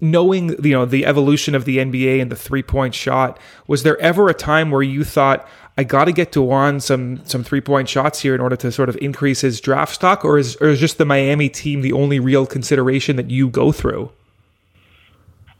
knowing 0.00 0.62
you 0.64 0.72
know 0.72 0.84
the 0.84 1.06
evolution 1.06 1.54
of 1.54 1.64
the 1.64 1.78
NBA 1.78 2.20
and 2.20 2.30
the 2.30 2.36
three 2.36 2.62
point 2.62 2.94
shot, 2.94 3.38
was 3.66 3.82
there 3.82 3.98
ever 4.00 4.28
a 4.28 4.34
time 4.34 4.70
where 4.70 4.82
you 4.82 5.04
thought 5.04 5.48
I 5.78 5.84
got 5.84 6.06
to 6.06 6.12
get 6.12 6.32
Dewan 6.32 6.80
some 6.80 7.24
some 7.26 7.44
three 7.44 7.60
point 7.60 7.88
shots 7.88 8.20
here 8.20 8.34
in 8.34 8.40
order 8.40 8.56
to 8.56 8.72
sort 8.72 8.88
of 8.88 8.96
increase 9.00 9.42
his 9.42 9.60
draft 9.60 9.94
stock, 9.94 10.24
or 10.24 10.38
is 10.38 10.56
or 10.56 10.68
is 10.68 10.80
just 10.80 10.98
the 10.98 11.04
Miami 11.04 11.48
team 11.48 11.82
the 11.82 11.92
only 11.92 12.18
real 12.18 12.46
consideration 12.46 13.16
that 13.16 13.30
you 13.30 13.48
go 13.48 13.72
through? 13.72 14.10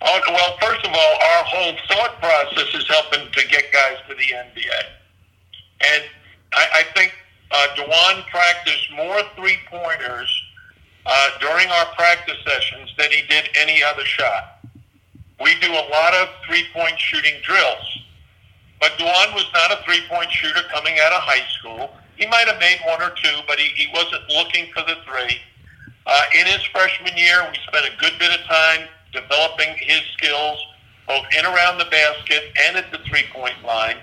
Uh, 0.00 0.20
well, 0.28 0.56
first 0.60 0.84
of 0.84 0.92
all, 0.92 0.98
our 0.98 1.44
whole 1.44 1.72
thought 1.88 2.20
process 2.20 2.74
is 2.74 2.86
helping 2.88 3.30
to 3.32 3.48
get 3.48 3.72
guys 3.72 3.96
to 4.08 4.14
the 4.14 4.22
NBA, 4.22 4.82
and 5.80 6.04
I, 6.52 6.66
I 6.74 6.82
think 6.94 7.14
uh, 7.56 7.74
Dewan 7.74 8.24
practiced 8.30 8.92
more 8.94 9.20
three 9.34 9.58
pointers 9.70 10.42
uh, 11.06 11.30
during 11.40 11.68
our 11.68 11.86
practice 11.94 12.36
sessions 12.46 12.92
than 12.98 13.10
he 13.10 13.22
did 13.28 13.48
any 13.56 13.82
other 13.82 14.04
shot. 14.04 14.60
We 15.40 15.58
do 15.60 15.72
a 15.72 15.88
lot 15.90 16.14
of 16.14 16.28
three 16.46 16.64
point 16.72 16.98
shooting 16.98 17.34
drills. 17.42 17.96
But 18.80 18.98
Dewan 18.98 19.34
was 19.34 19.46
not 19.54 19.72
a 19.72 19.82
three-point 19.84 20.30
shooter 20.30 20.62
coming 20.72 20.96
out 21.00 21.12
of 21.12 21.22
high 21.22 21.46
school. 21.58 21.90
He 22.16 22.26
might 22.26 22.46
have 22.46 22.60
made 22.60 22.78
one 22.86 23.00
or 23.02 23.10
two, 23.10 23.40
but 23.46 23.58
he, 23.58 23.68
he 23.74 23.88
wasn't 23.92 24.22
looking 24.28 24.70
for 24.72 24.82
the 24.82 24.96
three. 25.06 25.38
Uh, 26.06 26.22
in 26.38 26.46
his 26.46 26.62
freshman 26.64 27.16
year, 27.16 27.46
we 27.50 27.58
spent 27.66 27.86
a 27.86 27.96
good 27.98 28.12
bit 28.18 28.38
of 28.38 28.44
time 28.46 28.86
developing 29.12 29.74
his 29.80 30.02
skills, 30.16 30.58
both 31.08 31.24
in 31.38 31.44
around 31.46 31.78
the 31.78 31.86
basket 31.86 32.52
and 32.68 32.76
at 32.76 32.90
the 32.92 32.98
three-point 33.08 33.64
line. 33.64 33.96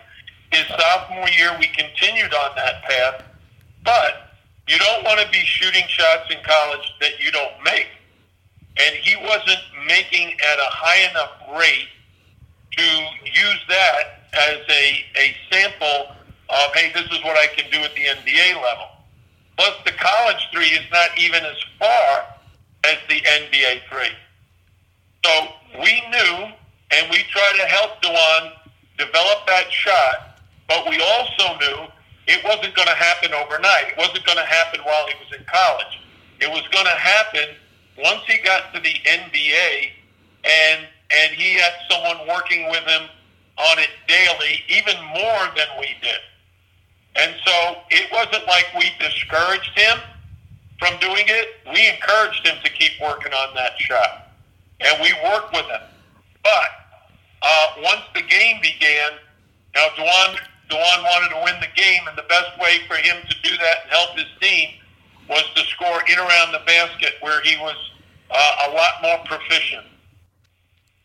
His 0.51 0.65
sophomore 0.67 1.29
year, 1.29 1.55
we 1.59 1.67
continued 1.67 2.33
on 2.33 2.55
that 2.55 2.83
path, 2.83 3.23
but 3.83 4.33
you 4.67 4.77
don't 4.77 5.03
want 5.03 5.19
to 5.19 5.29
be 5.31 5.39
shooting 5.39 5.83
shots 5.87 6.29
in 6.29 6.37
college 6.43 6.93
that 7.01 7.19
you 7.19 7.31
don't 7.31 7.63
make. 7.63 7.87
And 8.77 8.95
he 8.95 9.15
wasn't 9.17 9.59
making 9.87 10.31
at 10.31 10.59
a 10.59 10.69
high 10.69 11.09
enough 11.09 11.59
rate 11.59 11.89
to 12.77 12.83
use 13.25 13.59
that 13.69 14.23
as 14.33 14.59
a, 14.69 15.05
a 15.17 15.35
sample 15.51 16.15
of, 16.49 16.73
hey, 16.73 16.91
this 16.93 17.05
is 17.11 17.23
what 17.23 17.37
I 17.37 17.47
can 17.55 17.69
do 17.71 17.79
at 17.79 17.93
the 17.93 18.01
NBA 18.01 18.55
level. 18.55 18.87
Plus, 19.57 19.73
the 19.85 19.91
college 19.91 20.47
three 20.51 20.69
is 20.69 20.85
not 20.91 21.09
even 21.19 21.43
as 21.43 21.57
far 21.77 22.25
as 22.85 22.97
the 23.09 23.21
NBA 23.21 23.81
three. 23.89 24.15
So 25.23 25.47
we 25.79 26.01
knew, 26.09 26.51
and 26.91 27.09
we 27.11 27.23
tried 27.29 27.57
to 27.57 27.65
help 27.67 28.01
Dewan 28.01 28.53
develop 28.97 29.45
that 29.47 29.71
shot, 29.71 30.39
but 30.67 30.89
we 30.89 31.01
also 31.01 31.57
knew 31.59 31.87
it 32.27 32.43
wasn't 32.43 32.75
going 32.75 32.87
to 32.87 32.95
happen 32.95 33.33
overnight. 33.33 33.89
It 33.89 33.97
wasn't 33.97 34.25
going 34.25 34.37
to 34.37 34.45
happen 34.45 34.81
while 34.81 35.07
he 35.07 35.13
was 35.19 35.37
in 35.37 35.45
college. 35.45 35.99
It 36.39 36.49
was 36.49 36.67
going 36.71 36.85
to 36.85 36.97
happen 36.97 37.55
once 37.97 38.21
he 38.27 38.37
got 38.39 38.73
to 38.73 38.79
the 38.79 38.95
NBA 39.05 39.91
and 40.43 40.87
and 41.11 41.35
he 41.35 41.53
had 41.53 41.73
someone 41.89 42.27
working 42.27 42.69
with 42.71 42.83
him 42.85 43.03
on 43.57 43.77
it 43.77 43.89
daily, 44.07 44.63
even 44.67 44.95
more 45.13 45.45
than 45.55 45.67
we 45.79 45.95
did. 46.01 46.19
And 47.15 47.35
so 47.45 47.77
it 47.91 48.11
wasn't 48.11 48.47
like 48.47 48.65
we 48.77 48.91
discouraged 48.99 49.77
him 49.77 49.99
from 50.79 50.99
doing 50.99 51.25
it. 51.27 51.49
We 51.71 51.87
encouraged 51.87 52.45
him 52.47 52.57
to 52.63 52.71
keep 52.71 52.93
working 52.99 53.31
on 53.31 53.53
that 53.55 53.73
shot. 53.77 54.31
And 54.79 54.99
we 55.01 55.13
worked 55.29 55.53
with 55.53 55.65
him. 55.65 55.81
But 56.43 56.69
uh, 57.43 57.67
once 57.83 58.01
the 58.15 58.21
game 58.21 58.59
began, 58.61 59.11
now 59.75 59.87
Dewan, 59.95 60.39
Dewan 60.73 61.03
wanted 61.03 61.29
to 61.29 61.41
win 61.43 61.59
the 61.61 61.81
game, 61.81 62.01
and 62.07 62.17
the 62.17 62.23
best 62.23 62.57
way 62.59 62.79
for 62.87 62.95
him 62.95 63.17
to 63.29 63.35
do 63.43 63.55
that 63.57 63.83
and 63.83 63.91
help 63.91 64.17
his 64.17 64.25
team 64.41 64.69
was 65.29 65.43
to 65.55 65.61
score 65.65 66.01
in 66.09 66.17
around 66.17 66.51
the 66.51 66.61
basket 66.65 67.13
where 67.21 67.41
he 67.41 67.55
was 67.57 67.75
uh, 68.31 68.69
a 68.69 68.73
lot 68.73 68.93
more 69.03 69.19
proficient. 69.25 69.85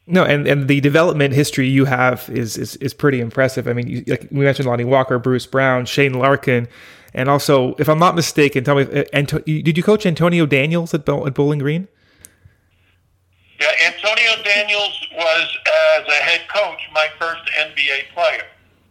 No, 0.06 0.24
and, 0.24 0.48
and 0.48 0.68
the 0.68 0.80
development 0.80 1.34
history 1.34 1.68
you 1.68 1.84
have 1.84 2.30
is 2.30 2.56
is, 2.56 2.76
is 2.76 2.94
pretty 2.94 3.20
impressive. 3.20 3.68
I 3.68 3.74
mean, 3.74 3.86
you, 3.86 4.04
like 4.06 4.28
we 4.30 4.44
mentioned, 4.44 4.66
Lonnie 4.66 4.84
Walker, 4.84 5.18
Bruce 5.18 5.46
Brown, 5.46 5.84
Shane 5.84 6.14
Larkin, 6.14 6.66
and 7.12 7.28
also, 7.28 7.74
if 7.74 7.90
I'm 7.90 7.98
not 7.98 8.14
mistaken, 8.14 8.64
tell 8.64 8.76
me, 8.76 8.84
uh, 8.84 9.04
Anto- 9.12 9.40
did 9.40 9.76
you 9.76 9.82
coach 9.82 10.06
Antonio 10.06 10.46
Daniels 10.46 10.94
at, 10.94 11.06
at 11.06 11.34
Bowling 11.34 11.58
Green? 11.58 11.88
Yeah, 13.60 13.66
Antonio 13.86 14.42
Daniels 14.44 15.06
was 15.14 15.58
as 15.98 16.06
a 16.06 16.22
head 16.22 16.48
coach 16.48 16.80
my 16.94 17.08
first 17.18 17.42
NBA 17.60 18.14
player. 18.14 18.44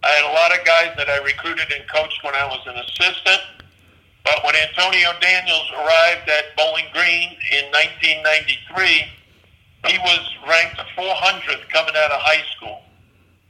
I 0.07 0.11
had 0.15 0.23
a 0.23 0.31
lot 0.31 0.55
of 0.55 0.63
guys 0.63 0.95
that 0.95 1.09
I 1.11 1.19
recruited 1.19 1.67
and 1.67 1.83
coached 1.91 2.23
when 2.23 2.33
I 2.33 2.47
was 2.47 2.63
an 2.63 2.79
assistant. 2.79 3.43
But 4.23 4.39
when 4.45 4.55
Antonio 4.55 5.11
Daniels 5.19 5.69
arrived 5.75 6.31
at 6.31 6.55
Bowling 6.55 6.87
Green 6.93 7.35
in 7.51 7.67
1993 7.75 9.03
he 9.85 9.97
was 9.99 10.23
ranked 10.47 10.79
400th 10.97 11.69
coming 11.69 11.95
out 11.95 12.11
of 12.11 12.19
high 12.19 12.43
school. 12.55 12.81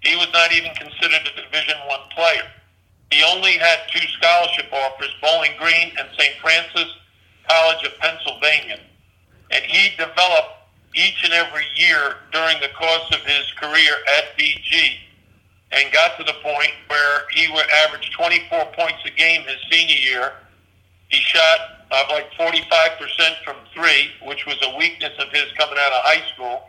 He 0.01 0.15
was 0.15 0.27
not 0.33 0.51
even 0.51 0.73
considered 0.75 1.25
a 1.25 1.41
Division 1.41 1.77
One 1.87 2.05
player. 2.11 2.45
He 3.11 3.23
only 3.23 3.57
had 3.57 3.79
two 3.89 4.05
scholarship 4.19 4.65
offers, 4.73 5.13
Bowling 5.21 5.53
Green 5.57 5.93
and 5.97 6.09
St. 6.17 6.35
Francis 6.41 6.89
College 7.47 7.85
of 7.85 7.97
Pennsylvania. 7.99 8.79
And 9.51 9.63
he 9.63 9.95
developed 9.95 10.57
each 10.93 11.23
and 11.23 11.33
every 11.33 11.65
year 11.75 12.17
during 12.33 12.59
the 12.59 12.69
course 12.77 13.09
of 13.13 13.21
his 13.25 13.45
career 13.53 13.93
at 14.17 14.37
BG 14.37 15.06
and 15.71 15.91
got 15.91 16.17
to 16.17 16.24
the 16.24 16.33
point 16.43 16.71
where 16.88 17.24
he 17.31 17.51
would 17.51 17.65
average 17.86 18.09
24 18.12 18.65
points 18.77 19.00
a 19.05 19.12
game 19.12 19.43
his 19.43 19.57
senior 19.69 19.95
year. 19.95 20.33
He 21.09 21.17
shot 21.17 21.59
of 21.91 22.09
like 22.09 22.31
45% 22.33 23.43
from 23.43 23.55
three, 23.74 24.12
which 24.24 24.45
was 24.45 24.57
a 24.63 24.77
weakness 24.77 25.13
of 25.19 25.29
his 25.31 25.45
coming 25.57 25.77
out 25.79 25.91
of 25.91 26.03
high 26.03 26.25
school. 26.33 26.63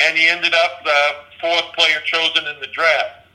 And 0.00 0.16
he 0.16 0.28
ended 0.28 0.54
up 0.54 0.84
the 0.84 1.00
fourth 1.40 1.72
player 1.76 2.00
chosen 2.04 2.46
in 2.46 2.60
the 2.60 2.68
draft. 2.68 3.26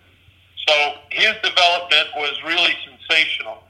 So 0.67 0.93
his 1.11 1.33
development 1.43 2.09
was 2.15 2.41
really 2.43 2.73
sensational. 2.85 3.63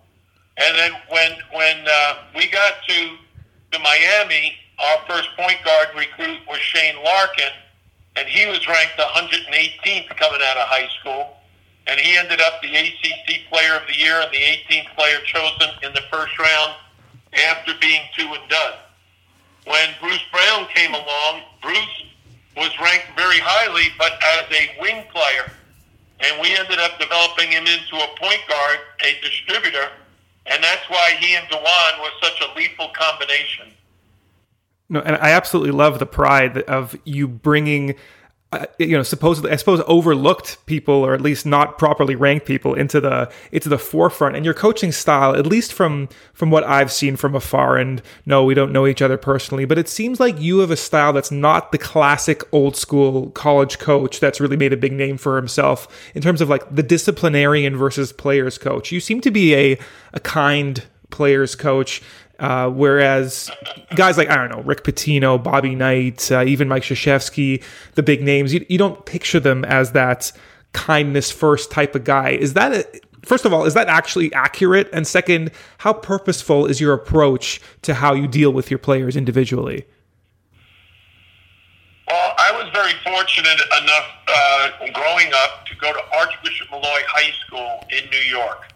And 0.57 0.77
then 0.77 0.91
when 1.10 1.31
when 1.51 1.86
uh, 1.89 2.15
we 2.36 2.48
got 2.48 2.75
to 2.88 3.17
to 3.72 3.79
Miami, 3.79 4.55
our 4.79 4.98
first 5.07 5.29
point 5.38 5.57
guard 5.65 5.89
recruit 5.95 6.39
was 6.48 6.60
Shane 6.60 6.95
Larkin, 7.03 7.51
and 8.15 8.27
he 8.27 8.45
was 8.45 8.67
ranked 8.67 8.98
118th 8.98 10.15
coming 10.15 10.41
out 10.43 10.57
of 10.57 10.67
high 10.67 10.88
school. 11.00 11.38
And 11.88 12.00
he 12.00 12.17
ended 12.17 12.41
up 12.41 12.62
the 12.62 12.74
ACC 12.74 13.48
Player 13.50 13.75
of 13.75 13.86
the 13.88 13.95
Year 13.95 14.22
and 14.22 14.31
the 14.31 14.38
18th 14.38 14.95
player 14.98 15.19
chosen 15.25 15.69
in 15.84 15.93
the 15.93 16.01
first 16.12 16.38
round 16.39 16.75
after 17.50 17.74
being 17.79 18.01
two 18.17 18.25
and 18.34 18.50
done. 18.50 18.74
When 19.65 19.89
Bruce 20.00 20.24
Brown 20.31 20.67
came 20.74 20.93
along, 20.93 21.41
Bruce 21.62 22.03
was 22.57 22.72
ranked 22.81 23.07
very 23.15 23.38
highly, 23.39 23.89
but 23.98 24.13
as 24.13 24.45
a 24.51 24.81
wing 24.81 25.05
player. 25.13 25.51
And 26.22 26.41
we 26.41 26.55
ended 26.55 26.79
up 26.79 26.98
developing 27.00 27.51
him 27.51 27.65
into 27.67 27.98
a 27.98 28.15
point 28.17 28.41
guard, 28.48 28.79
a 29.03 29.19
distributor, 29.22 29.89
and 30.45 30.63
that's 30.63 30.89
why 30.89 31.15
he 31.19 31.36
and 31.36 31.48
Dewan 31.50 31.93
was 32.00 32.13
such 32.22 32.41
a 32.41 32.57
lethal 32.57 32.89
combination. 32.89 33.74
No, 34.89 35.00
and 35.01 35.15
I 35.15 35.32
absolutely 35.32 35.72
love 35.72 36.00
the 36.00 36.06
pride 36.06 36.60
of 36.63 36.96
you 37.06 37.27
bringing 37.27 37.96
uh, 38.56 38.65
you 38.77 38.96
know, 38.96 39.04
supposedly, 39.04 39.51
I 39.51 39.58
suppose, 39.58 39.82
overlooked 39.86 40.65
people 40.65 40.94
or 40.94 41.13
at 41.13 41.20
least 41.20 41.46
not 41.46 41.77
properly 41.77 42.15
ranked 42.15 42.46
people 42.46 42.74
into 42.74 43.01
the 43.01 43.30
into 43.51 43.68
the 43.68 43.77
forefront. 43.77 44.36
And 44.36 44.46
your 44.46 44.54
coaching 44.54 44.94
style, 44.94 45.36
at 45.36 45.46
least 45.46 45.74
from 45.74 46.08
from 46.34 46.51
what 46.51 46.63
I've 46.63 46.92
seen 46.92 47.18
from 47.18 47.36
afar, 47.36 47.75
and 47.75 48.01
no, 48.25 48.46
we 48.46 48.54
don't 48.54 48.72
know 48.72 48.88
each 48.88 49.01
other 49.01 49.18
personally, 49.18 49.65
but 49.65 49.77
it 49.77 49.89
seems 49.89 50.20
like 50.20 50.39
you 50.39 50.60
have 50.60 50.72
a 50.72 50.77
style 50.77 51.12
that's 51.12 51.32
not 51.32 51.72
the 51.74 51.77
classic 51.77 52.44
old 52.54 52.77
school 52.77 53.32
college 53.32 53.77
coach 53.80 54.22
that's 54.22 54.39
really 54.39 54.58
made 54.58 54.72
a 54.72 54.77
big 54.77 54.94
name 54.94 55.18
for 55.18 55.36
himself 55.36 55.88
in 56.13 56.22
terms 56.22 56.39
of 56.39 56.48
like 56.48 56.63
the 56.74 56.84
disciplinarian 56.84 57.75
versus 57.75 58.13
players 58.13 58.58
coach. 58.58 58.92
You 58.92 59.01
seem 59.01 59.20
to 59.22 59.32
be 59.32 59.54
a 59.54 59.77
a 60.13 60.20
kind 60.22 60.84
players 61.10 61.56
coach 61.56 62.01
uh, 62.39 62.70
whereas 62.70 63.50
guys 63.96 64.18
like 64.18 64.30
I 64.30 64.36
don't 64.36 64.50
know 64.50 64.62
Rick 64.62 64.84
Pitino, 64.84 65.42
Bobby 65.42 65.75
Knight, 65.75 66.32
uh, 66.32 66.44
even 66.44 66.68
Mike 66.68 66.84
Krzyzewski, 66.84 67.63
the 67.96 68.04
big 68.04 68.22
names, 68.22 68.54
you, 68.54 68.65
you 68.70 68.77
don't 68.77 69.06
picture 69.06 69.39
them 69.39 69.63
as 69.65 69.92
that 69.94 70.32
kindness 70.74 71.32
first 71.32 71.72
type 71.72 71.96
of 71.96 72.04
guy. 72.04 72.32
Is 72.32 72.54
that 72.54 72.74
a, 72.74 73.01
first 73.24 73.46
of 73.46 73.54
all, 73.54 73.65
is 73.65 73.74
that 73.74 73.88
actually 73.88 74.34
accurate? 74.34 74.89
And 74.94 75.08
second, 75.08 75.51
how 75.80 75.94
purposeful 75.94 76.65
is 76.65 76.80
your 76.80 76.94
approach 76.94 77.62
to 77.84 77.94
how 77.94 78.13
you 78.13 78.27
deal 78.27 78.51
with 78.51 78.70
your 78.70 78.80
players 78.80 79.15
individually? 79.15 79.86
Well, 82.08 82.34
I 82.38 82.51
was 82.51 82.72
very 82.72 82.94
fortunate 83.04 83.60
enough 83.82 84.06
uh, 84.27 84.70
growing 84.94 85.32
up 85.44 85.65
to 85.65 85.75
go 85.77 85.92
to 85.92 86.00
Archbishop 86.18 86.70
Molloy 86.70 87.01
High 87.08 87.32
School 87.46 87.84
in 87.89 88.10
New 88.12 88.30
York. 88.30 88.75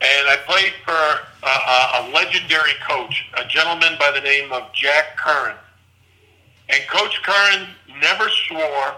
And 0.00 0.28
I 0.28 0.36
played 0.46 0.72
for 0.84 0.92
a, 0.92 2.06
a 2.06 2.10
legendary 2.14 2.74
coach, 2.88 3.24
a 3.36 3.44
gentleman 3.46 3.96
by 3.98 4.12
the 4.12 4.20
name 4.20 4.52
of 4.52 4.72
Jack 4.72 5.16
Curran. 5.16 5.56
And 6.68 6.86
Coach 6.88 7.20
Curran 7.22 7.68
never 8.00 8.28
swore. 8.48 8.94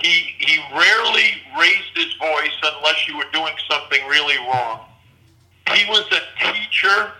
He, 0.00 0.34
he 0.38 0.58
rarely 0.72 1.42
raised 1.58 1.96
his 1.96 2.12
voice 2.14 2.56
unless 2.62 3.08
you 3.08 3.16
were 3.16 3.30
doing 3.32 3.54
something 3.68 4.06
really 4.06 4.38
wrong. 4.38 4.80
He 5.74 5.84
was 5.86 6.04
a 6.12 6.52
teacher 6.52 7.12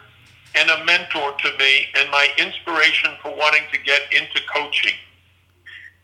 and 0.55 0.71
a 0.71 0.85
mentor 0.85 1.33
to 1.33 1.59
me 1.59 1.87
and 1.97 2.11
my 2.11 2.29
inspiration 2.37 3.13
for 3.23 3.35
wanting 3.35 3.63
to 3.73 3.79
get 3.79 4.03
into 4.13 4.41
coaching. 4.53 4.95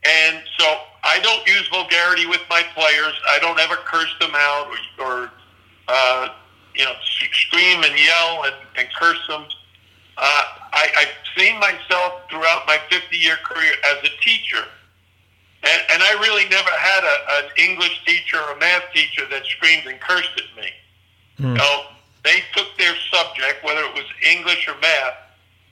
And 0.05 0.43
so 0.59 0.78
I 1.05 1.21
don't 1.21 1.47
use 1.47 1.69
vulgarity 1.69 2.26
with 2.26 2.40
my 2.49 2.62
players. 2.75 3.14
I 3.28 3.38
don't 3.40 3.59
ever 3.59 3.76
curse 3.76 4.14
them 4.21 4.33
out 4.35 4.69
or, 4.99 5.05
or 5.05 5.31
uh, 5.88 6.28
you 6.78 6.85
know, 6.85 6.94
scream 7.02 7.82
and 7.82 7.99
yell 7.99 8.44
and, 8.44 8.54
and 8.76 8.88
curse 8.99 9.20
them. 9.28 9.44
Uh, 10.16 10.42
I, 10.73 10.88
I've 10.97 11.16
seen 11.37 11.58
myself 11.58 12.23
throughout 12.30 12.66
my 12.66 12.78
50-year 12.90 13.37
career 13.44 13.73
as 13.92 13.99
a 14.04 14.23
teacher, 14.23 14.64
and, 15.62 15.82
and 15.92 16.02
I 16.02 16.12
really 16.23 16.49
never 16.49 16.70
had 16.70 17.02
a, 17.04 17.44
an 17.44 17.50
English 17.58 18.04
teacher 18.06 18.38
or 18.38 18.56
a 18.56 18.58
math 18.58 18.85
teacher 18.94 19.23
that 19.30 19.44
screamed 19.47 19.87
and 19.87 20.00
cursed 20.00 20.30
at 20.38 20.62
me. 20.62 20.70
Mm. 21.40 21.50
You 21.50 21.54
know, 21.54 21.82
they 22.25 22.42
took 22.54 22.66
their 22.78 22.94
subject, 23.11 23.64
whether 23.64 23.82
it 23.82 23.94
was 23.94 24.06
English 24.30 24.68
or 24.68 24.78
math, 24.80 25.14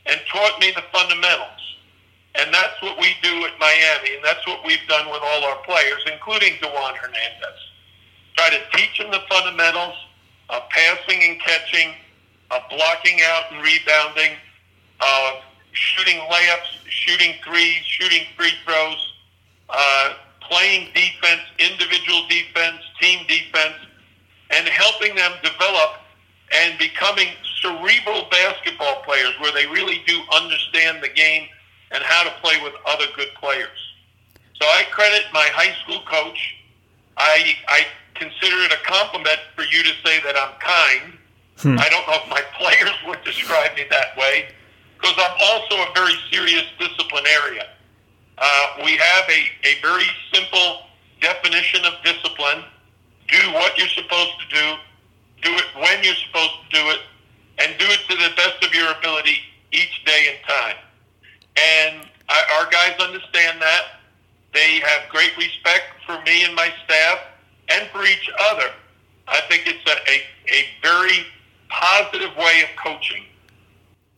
and 0.06 0.20
taught 0.30 0.60
me 0.60 0.72
the 0.74 0.82
fundamentals. 0.92 1.62
And 2.38 2.52
that's 2.52 2.80
what 2.82 2.98
we 2.98 3.14
do 3.22 3.44
at 3.46 3.58
Miami, 3.58 4.16
and 4.16 4.24
that's 4.24 4.46
what 4.46 4.64
we've 4.64 4.86
done 4.88 5.06
with 5.10 5.22
all 5.22 5.44
our 5.44 5.56
players, 5.64 6.02
including 6.12 6.54
Dewan 6.60 6.94
Hernandez. 6.94 7.58
Try 8.36 8.50
to 8.50 8.60
teach 8.76 8.98
them 8.98 9.10
the 9.10 9.22
fundamentals, 9.28 9.94
uh, 10.50 10.60
passing 10.70 11.22
and 11.22 11.40
catching, 11.40 11.92
uh, 12.50 12.60
blocking 12.70 13.20
out 13.22 13.44
and 13.52 13.62
rebounding, 13.62 14.32
uh, 15.00 15.32
shooting 15.72 16.18
layups, 16.30 16.88
shooting 16.88 17.34
threes, 17.44 17.82
shooting 17.84 18.22
free 18.36 18.52
throws, 18.64 19.12
uh, 19.68 20.14
playing 20.40 20.88
defense, 20.94 21.42
individual 21.58 22.26
defense, 22.28 22.80
team 23.00 23.26
defense, 23.26 23.76
and 24.50 24.68
helping 24.68 25.14
them 25.16 25.32
develop 25.42 26.00
and 26.54 26.78
becoming 26.78 27.28
cerebral 27.60 28.26
basketball 28.30 29.02
players 29.02 29.34
where 29.40 29.52
they 29.52 29.66
really 29.66 30.02
do 30.06 30.20
understand 30.32 31.02
the 31.02 31.08
game 31.08 31.48
and 31.90 32.02
how 32.04 32.22
to 32.24 32.30
play 32.42 32.62
with 32.62 32.72
other 32.86 33.06
good 33.16 33.28
players. 33.40 33.78
So 34.60 34.66
I 34.66 34.84
credit 34.90 35.24
my 35.32 35.48
high 35.52 35.74
school 35.82 36.02
coach. 36.06 36.54
I, 37.16 37.56
I 37.68 37.86
consider 38.18 38.56
it 38.64 38.72
a 38.72 38.82
compliment 38.84 39.38
for 39.54 39.62
you 39.62 39.82
to 39.82 39.92
say 40.04 40.20
that 40.20 40.36
I'm 40.36 40.54
kind. 40.60 41.18
Hmm. 41.58 41.78
I 41.78 41.88
don't 41.88 42.06
know 42.06 42.18
if 42.22 42.28
my 42.28 42.42
players 42.58 42.94
would 43.06 43.22
describe 43.24 43.74
me 43.76 43.84
that 43.90 44.16
way 44.16 44.48
because 44.96 45.14
I'm 45.16 45.36
also 45.40 45.76
a 45.76 45.92
very 45.94 46.14
serious 46.30 46.64
disciplinarian. 46.78 47.66
Uh, 48.38 48.66
we 48.84 48.96
have 48.96 49.24
a, 49.28 49.68
a 49.68 49.80
very 49.80 50.06
simple 50.32 50.82
definition 51.20 51.84
of 51.84 51.94
discipline. 52.04 52.64
Do 53.28 53.52
what 53.52 53.76
you're 53.78 53.88
supposed 53.88 54.32
to 54.40 54.54
do, 54.54 54.66
do 55.42 55.54
it 55.56 55.64
when 55.74 56.04
you're 56.04 56.20
supposed 56.26 56.52
to 56.70 56.76
do 56.76 56.90
it, 56.90 57.00
and 57.58 57.78
do 57.78 57.86
it 57.86 58.00
to 58.08 58.16
the 58.16 58.30
best 58.36 58.62
of 58.64 58.74
your 58.74 58.90
ability 58.92 59.38
each 59.72 60.04
day 60.04 60.28
and 60.30 60.38
time. 60.46 60.76
And 61.56 62.06
I, 62.28 62.42
our 62.58 62.70
guys 62.70 63.00
understand 63.00 63.60
that. 63.60 64.00
They 64.52 64.80
have 64.80 65.08
great 65.10 65.36
respect 65.36 65.84
for 66.06 66.20
me 66.22 66.44
and 66.44 66.54
my 66.54 66.72
staff 66.84 67.18
and 67.68 67.88
for 67.90 68.04
each 68.04 68.30
other. 68.50 68.70
I 69.28 69.40
think 69.48 69.66
it's 69.66 69.84
a, 69.86 69.96
a, 70.10 70.22
a 70.54 70.66
very 70.82 71.26
positive 71.68 72.36
way 72.36 72.62
of 72.62 72.68
coaching. 72.82 73.24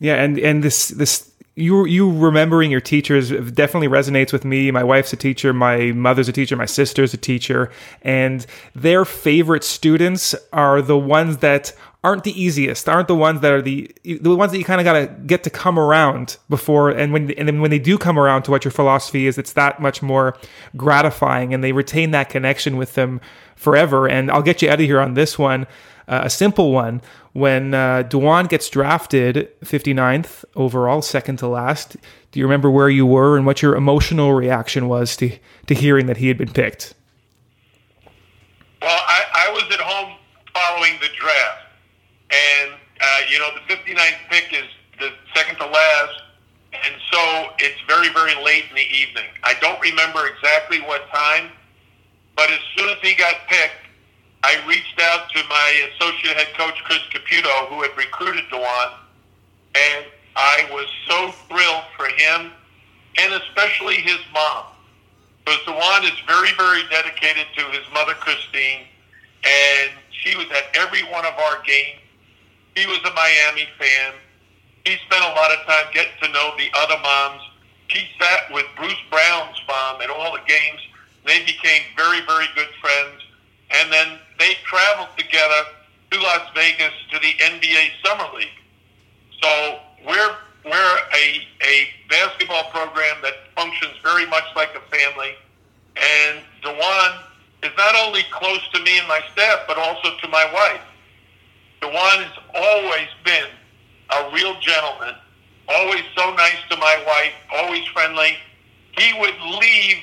Yeah, 0.01 0.23
and 0.23 0.39
and 0.39 0.63
this 0.63 0.89
this 0.89 1.31
you 1.59 1.87
you 1.87 2.11
remembering 2.17 2.71
your 2.71 2.81
teachers 2.81 3.31
definitely 3.31 3.89
resonates 3.89 4.33
with 4.33 4.45
me. 4.45 4.71
My 4.71 4.85
wife's 4.85 5.13
a 5.13 5.17
teacher, 5.17 5.53
my 5.53 5.93
mother's 5.93 6.29
a 6.29 6.33
teacher, 6.33 6.57
my 6.57 6.67
sister's 6.67 7.13
a 7.13 7.17
teacher, 7.17 7.71
and 8.03 8.47
their 8.75 9.05
favorite 9.05 9.65
students 9.65 10.35
are 10.53 10.81
the 10.81 10.97
ones 10.97 11.39
that 11.39 11.73
aren't 12.05 12.23
the 12.23 12.41
easiest, 12.41 12.89
aren't 12.89 13.09
the 13.09 13.17
ones 13.17 13.41
that 13.41 13.53
are 13.53 13.61
the 13.61 13.91
the 14.05 14.37
ones 14.37 14.53
that 14.53 14.59
you 14.59 14.65
kind 14.65 14.81
of 14.81 14.85
got 14.85 14.93
to 14.93 15.07
get 15.27 15.43
to 15.43 15.51
come 15.51 15.79
around 15.79 16.37
before 16.49 16.91
and 16.91 17.13
when 17.13 17.33
and 17.33 17.49
then 17.49 17.61
when 17.61 17.73
they 17.73 17.81
do 17.81 17.99
come 17.99 18.19
around 18.19 18.43
to 18.45 18.53
what 18.53 18.65
your 18.65 18.73
philosophy 18.73 19.27
is, 19.27 19.37
it's 19.37 19.55
that 19.55 19.81
much 19.81 20.01
more 20.01 20.37
gratifying 20.77 21.53
and 21.53 21.65
they 21.65 21.73
retain 21.73 22.13
that 22.13 22.29
connection 22.29 22.77
with 22.77 22.95
them 22.95 23.21
forever. 23.57 24.09
And 24.09 24.31
I'll 24.31 24.43
get 24.43 24.63
you 24.63 24.71
out 24.71 24.81
of 24.81 24.87
here 24.87 25.01
on 25.01 25.15
this 25.15 25.37
one, 25.37 25.67
uh, 26.09 26.23
a 26.25 26.31
simple 26.31 26.73
one. 26.73 27.01
When 27.35 27.73
uh, 27.73 28.03
Dewan 28.03 28.47
gets 28.47 28.69
drafted 28.69 29.49
59th 29.61 30.45
overall, 30.57 31.03
second 31.03 31.39
to 31.39 31.47
last, 31.47 31.97
do 32.33 32.41
you 32.41 32.47
remember 32.47 32.71
where 32.71 32.89
you 32.89 33.07
were 33.07 33.37
and 33.37 33.47
what 33.47 33.63
your 33.63 33.77
emotional 33.77 34.33
reaction 34.33 34.89
was 34.89 35.17
to 35.19 35.39
to 35.67 35.75
hearing 35.75 36.07
that 36.07 36.17
he 36.17 36.27
had 36.29 36.39
been 36.39 36.53
picked? 36.53 36.95
Well, 38.83 39.01
I, 39.07 39.47
I 39.49 39.53
was 39.53 39.65
at 39.73 39.81
home 39.81 40.17
following 40.53 40.95
the 41.01 41.09
draft 41.17 41.69
and 42.31 42.73
uh, 43.01 43.21
you 43.31 43.39
know 43.39 43.49
the 43.55 43.75
59th 43.75 44.19
pick 44.31 44.53
is 44.53 44.67
the 44.99 45.11
second 45.35 45.57
to 45.57 45.67
last, 45.67 46.23
and 46.73 46.95
so 47.13 47.51
it's 47.59 47.81
very 47.87 48.09
very 48.13 48.35
late 48.45 48.65
in 48.71 48.77
the 48.77 48.89
evening. 48.91 49.27
I 49.45 49.55
don't 49.61 49.81
remember 49.81 50.27
exactly 50.27 50.81
what 50.83 51.09
time, 51.11 51.51
but 52.37 52.51
as 52.51 52.61
soon 52.77 52.89
as 52.89 52.97
he 53.03 53.15
got 53.15 53.35
picked, 53.49 53.88
I 54.45 54.57
reached 54.67 55.01
out 55.01 55.31
to 55.31 55.43
my 55.49 55.89
associate 55.93 56.37
head 56.37 56.55
coach 56.57 56.75
Chris 56.85 57.01
Caputo, 57.11 57.69
who 57.69 57.83
had 57.83 57.97
recruited 57.97 58.45
Dewan, 58.51 58.93
and 59.75 60.07
I 60.37 60.69
was 60.71 60.87
so 61.09 61.33
thrilled 61.49 61.85
for 61.97 62.07
him, 62.07 62.53
and 63.19 63.33
especially 63.35 63.97
his 63.97 64.19
mom. 64.33 64.67
Because 65.45 65.61
Dewan 65.65 66.05
is 66.05 66.19
very, 66.27 66.53
very 66.57 66.83
dedicated 66.91 67.47
to 67.57 67.65
his 67.71 67.83
mother, 67.93 68.15
Christine, 68.15 68.87
and 69.45 69.91
she 70.11 70.37
was 70.37 70.47
at 70.51 70.77
every 70.77 71.03
one 71.05 71.25
of 71.25 71.35
our 71.35 71.63
games 71.63 71.99
he 72.79 72.87
was 72.87 72.99
a 73.05 73.13
Miami 73.13 73.67
fan. 73.77 74.15
He 74.85 74.97
spent 75.07 75.25
a 75.25 75.35
lot 75.35 75.51
of 75.51 75.67
time 75.67 75.91
getting 75.93 76.15
to 76.23 76.29
know 76.31 76.55
the 76.57 76.71
other 76.79 76.97
moms. 77.03 77.43
He 77.89 78.07
sat 78.21 78.53
with 78.53 78.67
Bruce 78.77 79.03
Brown's 79.11 79.61
mom 79.67 80.01
at 80.01 80.11
all 80.11 80.31
the 80.31 80.45
games. 80.47 80.81
They 81.27 81.41
became 81.45 81.83
very, 81.97 82.21
very 82.21 82.47
good 82.55 82.69
friends. 82.81 83.19
And 83.71 83.93
then 83.93 84.19
they 84.39 84.55
traveled 84.65 85.09
together 85.17 85.63
to 86.11 86.21
Las 86.21 86.49
Vegas 86.55 86.93
to 87.13 87.19
the 87.19 87.33
NBA 87.41 87.91
Summer 88.05 88.29
League. 88.37 88.49
So 89.43 89.81
we're 90.07 90.37
we're 90.65 90.99
a, 91.15 91.47
a 91.63 91.89
basketball 92.11 92.65
program 92.71 93.17
that 93.23 93.35
functions 93.57 93.93
very 94.03 94.27
much 94.27 94.45
like 94.57 94.71
a 94.75 94.81
family. 94.95 95.35
And 95.97 96.41
Dewan 96.63 97.13
is 97.63 97.71
not 97.77 97.95
only 98.07 98.23
close 98.31 98.61
to 98.75 98.83
me 98.83 98.99
and 98.99 99.09
my 99.09 99.21
staff, 99.33 99.61
but 99.67 99.79
also 99.79 100.17
to 100.21 100.29
my 100.29 100.45
wife. 100.53 100.81
Dewan 101.81 102.23
has 102.23 102.39
always 102.55 103.09
been 103.25 103.49
a 104.11 104.31
real 104.33 104.59
gentleman, 104.61 105.15
always 105.69 106.03
so 106.17 106.35
nice 106.35 106.59
to 106.71 106.77
my 106.77 107.03
wife, 107.07 107.33
always 107.53 107.87
friendly. 107.87 108.37
He 108.99 109.19
would 109.19 109.35
leave, 109.61 109.99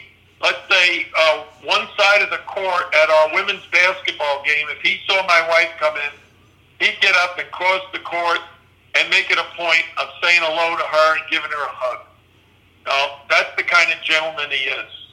let's 0.45 0.61
say, 0.69 1.07
uh, 1.17 1.43
one 1.63 1.87
side 1.97 2.21
of 2.21 2.29
the 2.29 2.37
court 2.45 2.93
at 2.93 3.09
our 3.09 3.33
women's 3.33 3.65
basketball 3.71 4.43
game. 4.45 4.67
If 4.69 4.81
he 4.81 4.99
saw 5.07 5.25
my 5.25 5.41
wife 5.49 5.69
come 5.79 5.95
in, 5.97 6.13
he'd 6.79 7.01
get 7.01 7.15
up 7.15 7.39
and 7.39 7.49
cross 7.49 7.81
the 7.91 7.99
court 7.99 8.39
and 8.93 9.09
make 9.09 9.31
it 9.31 9.39
a 9.39 9.47
point 9.57 9.85
of 9.97 10.07
saying 10.21 10.41
hello 10.43 10.77
to 10.77 10.83
her 10.83 11.17
and 11.17 11.25
giving 11.31 11.49
her 11.49 11.65
a 11.65 11.73
hug. 11.73 12.05
Now, 12.85 13.21
that's 13.27 13.49
the 13.57 13.63
kind 13.63 13.91
of 13.91 13.99
gentleman 14.03 14.51
he 14.51 14.69
is. 14.69 15.04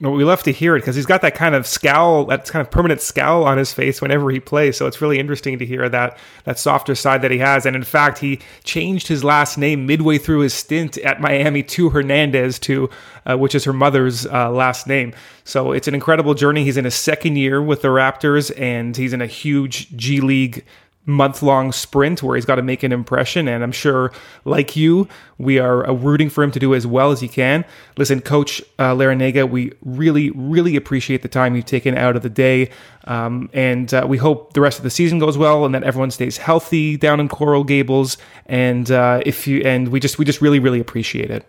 We 0.00 0.24
love 0.24 0.42
to 0.42 0.52
hear 0.52 0.76
it 0.76 0.80
because 0.80 0.96
he's 0.96 1.06
got 1.06 1.22
that 1.22 1.34
kind 1.34 1.54
of 1.54 1.66
scowl, 1.66 2.24
that 2.26 2.46
kind 2.46 2.60
of 2.60 2.70
permanent 2.70 3.00
scowl 3.00 3.44
on 3.44 3.58
his 3.58 3.72
face 3.72 4.02
whenever 4.02 4.30
he 4.30 4.40
plays. 4.40 4.76
So 4.76 4.86
it's 4.86 5.00
really 5.00 5.18
interesting 5.18 5.58
to 5.60 5.66
hear 5.66 5.88
that 5.88 6.18
that 6.44 6.58
softer 6.58 6.94
side 6.94 7.22
that 7.22 7.30
he 7.30 7.38
has. 7.38 7.64
And 7.64 7.76
in 7.76 7.84
fact, 7.84 8.18
he 8.18 8.40
changed 8.64 9.06
his 9.06 9.22
last 9.22 9.56
name 9.56 9.86
midway 9.86 10.18
through 10.18 10.40
his 10.40 10.52
stint 10.52 10.98
at 10.98 11.20
Miami 11.20 11.62
to 11.62 11.90
Hernandez, 11.90 12.58
to 12.60 12.90
uh, 13.24 13.38
which 13.38 13.54
is 13.54 13.64
her 13.64 13.72
mother's 13.72 14.26
uh, 14.26 14.50
last 14.50 14.86
name. 14.88 15.14
So 15.44 15.72
it's 15.72 15.88
an 15.88 15.94
incredible 15.94 16.34
journey. 16.34 16.64
He's 16.64 16.76
in 16.76 16.84
his 16.84 16.94
second 16.94 17.36
year 17.36 17.62
with 17.62 17.82
the 17.82 17.88
Raptors, 17.88 18.52
and 18.60 18.96
he's 18.96 19.12
in 19.12 19.22
a 19.22 19.26
huge 19.26 19.96
G 19.96 20.20
League 20.20 20.64
month 21.06 21.42
long 21.42 21.72
sprint 21.72 22.22
where 22.22 22.36
he's 22.36 22.44
got 22.44 22.54
to 22.56 22.62
make 22.62 22.82
an 22.82 22.92
impression. 22.92 23.48
And 23.48 23.62
I'm 23.62 23.72
sure, 23.72 24.12
like 24.44 24.76
you, 24.76 25.08
we 25.38 25.58
are 25.58 25.88
uh, 25.88 25.92
rooting 25.92 26.30
for 26.30 26.42
him 26.42 26.50
to 26.52 26.58
do 26.58 26.74
as 26.74 26.86
well 26.86 27.10
as 27.10 27.20
he 27.20 27.28
can. 27.28 27.64
Listen, 27.96 28.20
Coach 28.20 28.62
uh, 28.78 28.94
Larrañaga, 28.94 29.48
we 29.48 29.72
really, 29.84 30.30
really 30.30 30.76
appreciate 30.76 31.22
the 31.22 31.28
time 31.28 31.54
you've 31.56 31.66
taken 31.66 31.96
out 31.96 32.16
of 32.16 32.22
the 32.22 32.30
day. 32.30 32.70
Um, 33.04 33.50
and 33.52 33.92
uh, 33.92 34.06
we 34.08 34.16
hope 34.16 34.54
the 34.54 34.60
rest 34.60 34.78
of 34.78 34.84
the 34.84 34.90
season 34.90 35.18
goes 35.18 35.36
well 35.36 35.64
and 35.64 35.74
that 35.74 35.82
everyone 35.82 36.10
stays 36.10 36.38
healthy 36.38 36.96
down 36.96 37.20
in 37.20 37.28
Coral 37.28 37.64
Gables. 37.64 38.16
And 38.46 38.90
uh, 38.90 39.20
if 39.26 39.46
you 39.46 39.60
and 39.60 39.88
we 39.88 40.00
just 40.00 40.18
we 40.18 40.24
just 40.24 40.40
really, 40.40 40.58
really 40.58 40.80
appreciate 40.80 41.30
it. 41.30 41.46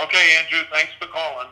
Okay, 0.00 0.36
Andrew, 0.38 0.60
thanks 0.70 0.92
for 0.98 1.06
calling. 1.06 1.48